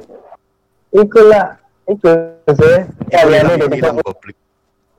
[0.95, 1.47] iku lah
[1.84, 2.09] iku
[2.47, 2.80] sih
[3.12, 3.78] kalian ini dari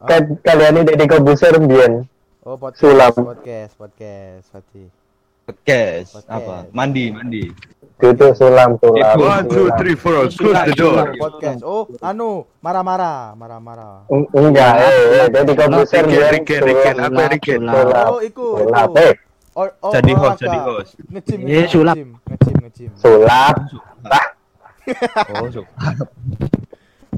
[0.04, 2.04] ka- kalian ini dari komputer mbiyen
[2.42, 2.82] Oh podcast.
[2.82, 3.12] Sulam.
[3.14, 4.82] Podcast, podcast, berarti.
[5.46, 6.26] Podcast Podcast.
[6.26, 6.54] apa?
[6.74, 7.46] Mandi, mandi.
[8.02, 11.06] itu sulam sulam One, two, three, four, close the door.
[11.14, 11.62] Podcast.
[11.62, 14.10] Oh, anu, marah-marah, marah-marah.
[14.10, 17.60] Eng- enggak eh dari komputer mbiyen Riken, Riken, apa Riken?
[18.10, 19.06] Oh, iku, Sulap, iku.
[19.53, 20.92] Eh Oh, oh, Jadi host, jadi host.
[21.07, 21.96] Ngecim, Eh, ngecim, sulap.
[22.24, 23.57] ngecim, ngecim, sulap
[24.09, 24.26] ah
[25.36, 25.62] Oh, so.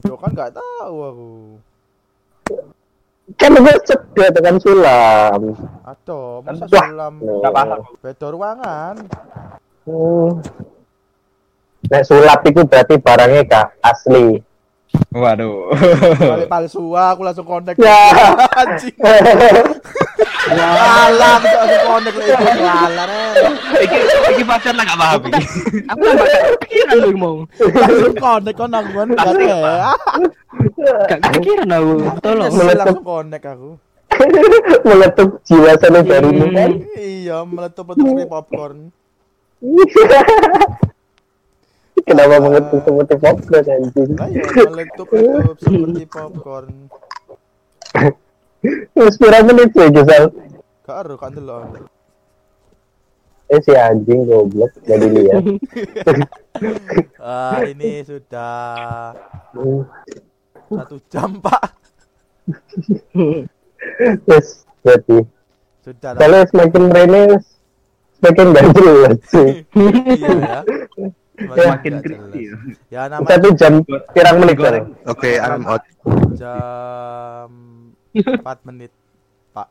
[0.03, 1.31] Yo kan nggak tahu aku.
[3.35, 5.41] kan gue cedek tekan sulam
[5.81, 6.85] Aduh, masa Wah.
[6.85, 7.81] sulam Enggak paham.
[7.99, 8.95] beda ruangan.
[9.85, 10.29] Hmm.
[11.87, 14.43] Nek sulap itu berarti barangnya kak asli.
[15.11, 15.73] Waduh.
[16.19, 17.79] Balik palsu aku langsung kontak.
[17.79, 17.97] Ya.
[18.61, 18.93] Anjing.
[20.45, 22.45] Alah, aku langsung kontak lagi itu.
[23.09, 23.33] Ren.
[23.81, 23.97] Iki
[24.37, 25.45] iki pacar lah gak paham iki.
[25.89, 27.37] Aku gak kepikiran lu mau.
[27.57, 29.25] Langsung kontak kon nang gon gak.
[31.09, 31.93] Gak kepikiran aku.
[32.21, 32.53] Tolong.
[32.53, 33.71] Nyesel langsung kontak aku.
[34.85, 36.73] Meletup jiwa sanubarimu kan.
[36.95, 38.79] Iya, meletup-letup seperti popcorn.
[42.05, 44.13] Kenapa mengetuk seperti popcorn anjing?
[44.21, 46.93] Ayo, meletup-letup seperti popcorn.
[48.97, 50.33] Wis pira menit sih Gisel?
[50.89, 51.85] Gak aru kan delok.
[53.53, 55.43] Eh si anjing goblok jadi lihat.
[57.19, 59.11] Ah, ini sudah
[60.71, 61.67] satu jam, Pak.
[64.31, 65.19] Wis berarti.
[65.83, 66.21] Sudah lah.
[66.23, 67.23] Kalau semakin rene
[68.23, 69.49] semakin gak jelas sih.
[69.75, 70.59] Iya ya.
[71.35, 72.43] Semakin creepy.
[72.55, 72.77] jelas.
[72.89, 73.73] Ya namanya Satu jam
[74.15, 74.57] pirang menit?
[75.11, 75.83] Oke, I'm out.
[76.39, 77.74] jam
[78.15, 78.91] 4 menit,
[79.51, 79.67] Pak.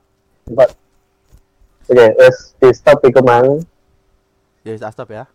[0.52, 0.70] Empat.
[1.84, 3.64] Oke, wis di stop iku mang.
[4.64, 5.28] Ya wis, ah, stop ya.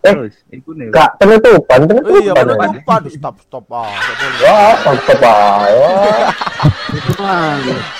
[0.00, 0.88] Terus iku nih.
[0.90, 2.68] Kak penutupan, Oh iya, penutupan.
[2.72, 3.00] penutupan.
[3.12, 3.64] Stop, stop.
[3.68, 3.92] Ah.
[4.42, 5.90] Wah, stop ayo.
[6.90, 7.58] Itu bang.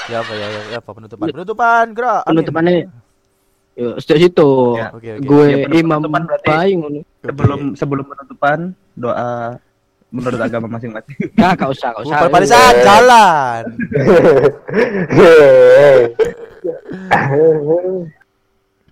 [0.09, 1.27] Ya apa ya, ya, ya apa penutupan?
[1.29, 2.23] Penutupan, gerak.
[2.25, 2.89] Penutupannya.
[3.79, 4.51] Yo, sejak situ.
[4.81, 5.27] Ya, Oke, oke.
[5.29, 7.01] Gue Ya, penutupan imam ngono.
[7.23, 8.59] Sebelum sebelum penutupan
[8.97, 9.61] doa
[10.11, 11.31] menurut agama masing-masing.
[11.39, 12.17] Gak, gak usah, gak usah.
[12.19, 13.63] Bukan barisan, jalan.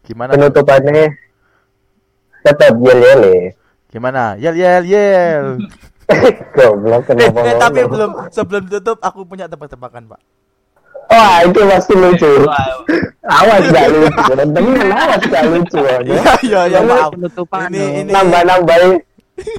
[0.06, 0.30] Gimana?
[0.32, 1.04] Penutupannya
[2.46, 3.22] tetap yel yel
[3.92, 4.22] Gimana?
[4.40, 5.46] Yel yel yel.
[6.56, 7.40] Goblok kenapa?
[7.44, 7.92] Eh, tapi ngomong?
[7.92, 10.20] belum sebelum tutup aku punya tebak-tebakan, Pak.
[11.08, 12.32] Wah, itu pasti lucu.
[13.28, 14.32] Awas gak lucu.
[14.32, 15.80] Temen awas gak lucu.
[16.08, 17.12] Iya, iya, iya, maaf.
[17.16, 17.92] Penutupan Ini dong.
[17.96, 18.92] ini Nambah-nambahin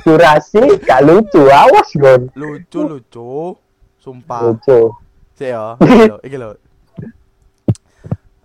[0.03, 1.41] durasi gak lucu.
[1.47, 2.27] Awas Gon.
[2.35, 3.55] lucu lucu.
[3.99, 4.41] Sumpah.
[4.51, 4.93] Lucu.
[5.35, 5.65] Cek ya.
[6.25, 6.49] Iki lho.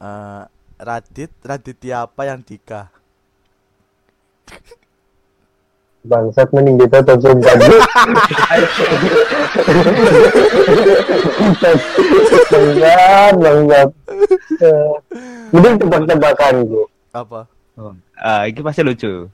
[0.05, 0.43] Eh,
[0.79, 2.91] Radit, Raditya apa yang Dika?
[6.05, 7.55] Bangsat mending ditutup sumpah.
[12.51, 13.89] Bangsat, bangsat.
[14.61, 14.93] Eh,
[15.55, 16.87] Mending tebak-tebakan gue.
[17.15, 17.47] Apa?
[18.19, 19.31] Ah, ini pasti lucu.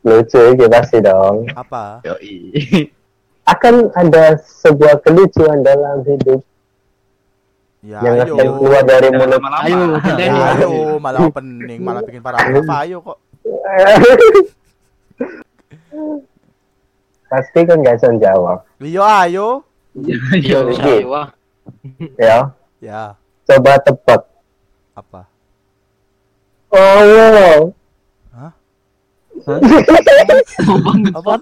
[0.00, 1.46] Lucu ya pasti dong.
[1.52, 2.00] Apa?
[2.04, 2.54] Yoi.
[3.44, 6.44] Akan ada sebuah kelucuan dalam hidup
[7.80, 8.34] Ya, yang ayo.
[8.34, 9.38] akan keluar dari mulut.
[9.38, 9.64] lama-lama.
[9.64, 10.40] Ayo, Ya, Denny.
[10.52, 12.66] ayo, malah opening, malah bikin paragraf.
[12.76, 13.18] Ayo kok.
[17.28, 18.64] Pasti kan gak bisa jawab.
[18.78, 19.48] Lio ayo.
[20.34, 21.04] Yo, Oke.
[21.04, 21.28] wah.
[22.16, 24.22] Ya, Ya, coba tebak.
[24.92, 25.26] apa?
[26.68, 27.60] Oh, wow.
[29.48, 31.40] Apa?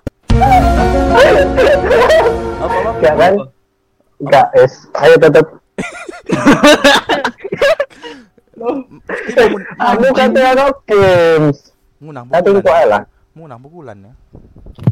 [2.62, 2.90] Apa apa?
[3.02, 3.34] Gak kan?
[4.30, 4.86] Gak, es.
[4.94, 5.46] Ayo tetap.
[9.76, 11.74] Aku kata aku games.
[12.00, 12.86] Tapi pukulan.
[12.88, 13.02] lah.
[13.36, 14.12] Munang pukulan ya.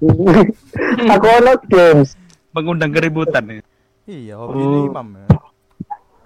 [1.14, 2.18] Aku ono games.
[2.50, 3.62] Mengundang keributan ya.
[4.04, 5.26] Iya, hobi ini imam ya.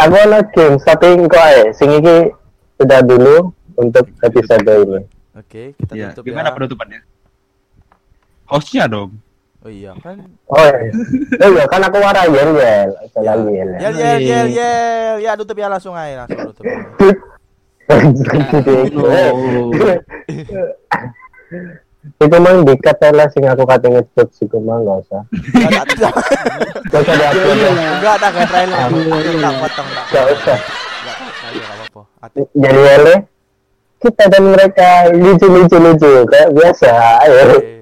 [0.03, 0.83] Aku ono games.
[0.83, 1.71] Tapi kok ae.
[1.77, 2.33] Sing iki
[2.81, 5.18] sudah dulu untuk episode ini.
[5.39, 6.11] Oke, kita Iya.
[6.11, 6.55] tutup Gimana ya.
[6.59, 7.01] penutupannya?
[8.51, 9.23] Hostnya dong.
[9.63, 10.19] Oh iya kan.
[10.51, 10.91] Oh iya.
[11.43, 12.91] Oh iya, kan aku warai yel yel.
[12.99, 13.71] Aja lagi yel.
[13.79, 15.17] Yel yel yel yel.
[15.23, 16.65] Ya tutup ya langsung aja langsung tutup.
[22.19, 25.23] Itu mang dikat lah sing aku kata ngejok sih mah nggak usah.
[25.55, 26.09] Enggak ada.
[26.89, 27.73] Nggak usah diupload lah.
[27.99, 28.79] Enggak ada kayak trailer.
[28.89, 30.07] Enggak potong enggak.
[30.09, 30.59] Nggak usah.
[30.59, 32.03] Enggak, enggak apa-apa.
[32.55, 33.05] Jadi yel
[33.99, 36.93] kita dan mereka lucu lucu lucu kayak biasa.
[37.27, 37.35] Ayo.
[37.59, 37.79] Eh,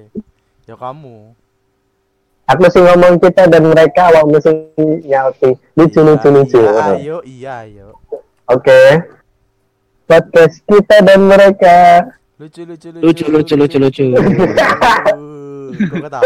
[0.67, 1.31] Ya kamu.
[2.47, 4.51] Aku sih ngomong kita dan mereka, awak mesti
[5.07, 6.59] nyauti lucu Iya, lucu lucu.
[6.59, 7.87] Iya, ayo, iya, ayo.
[8.51, 9.03] Oke.
[10.07, 12.07] Podcast kita dan mereka.
[12.39, 14.05] Lucu lucu Lucu, lucu, lucu, lucu.
[14.11, 16.23] Kok ketawa?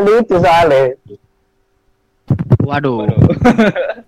[0.08, 0.82] lucu soalnya.
[2.64, 3.04] Waduh.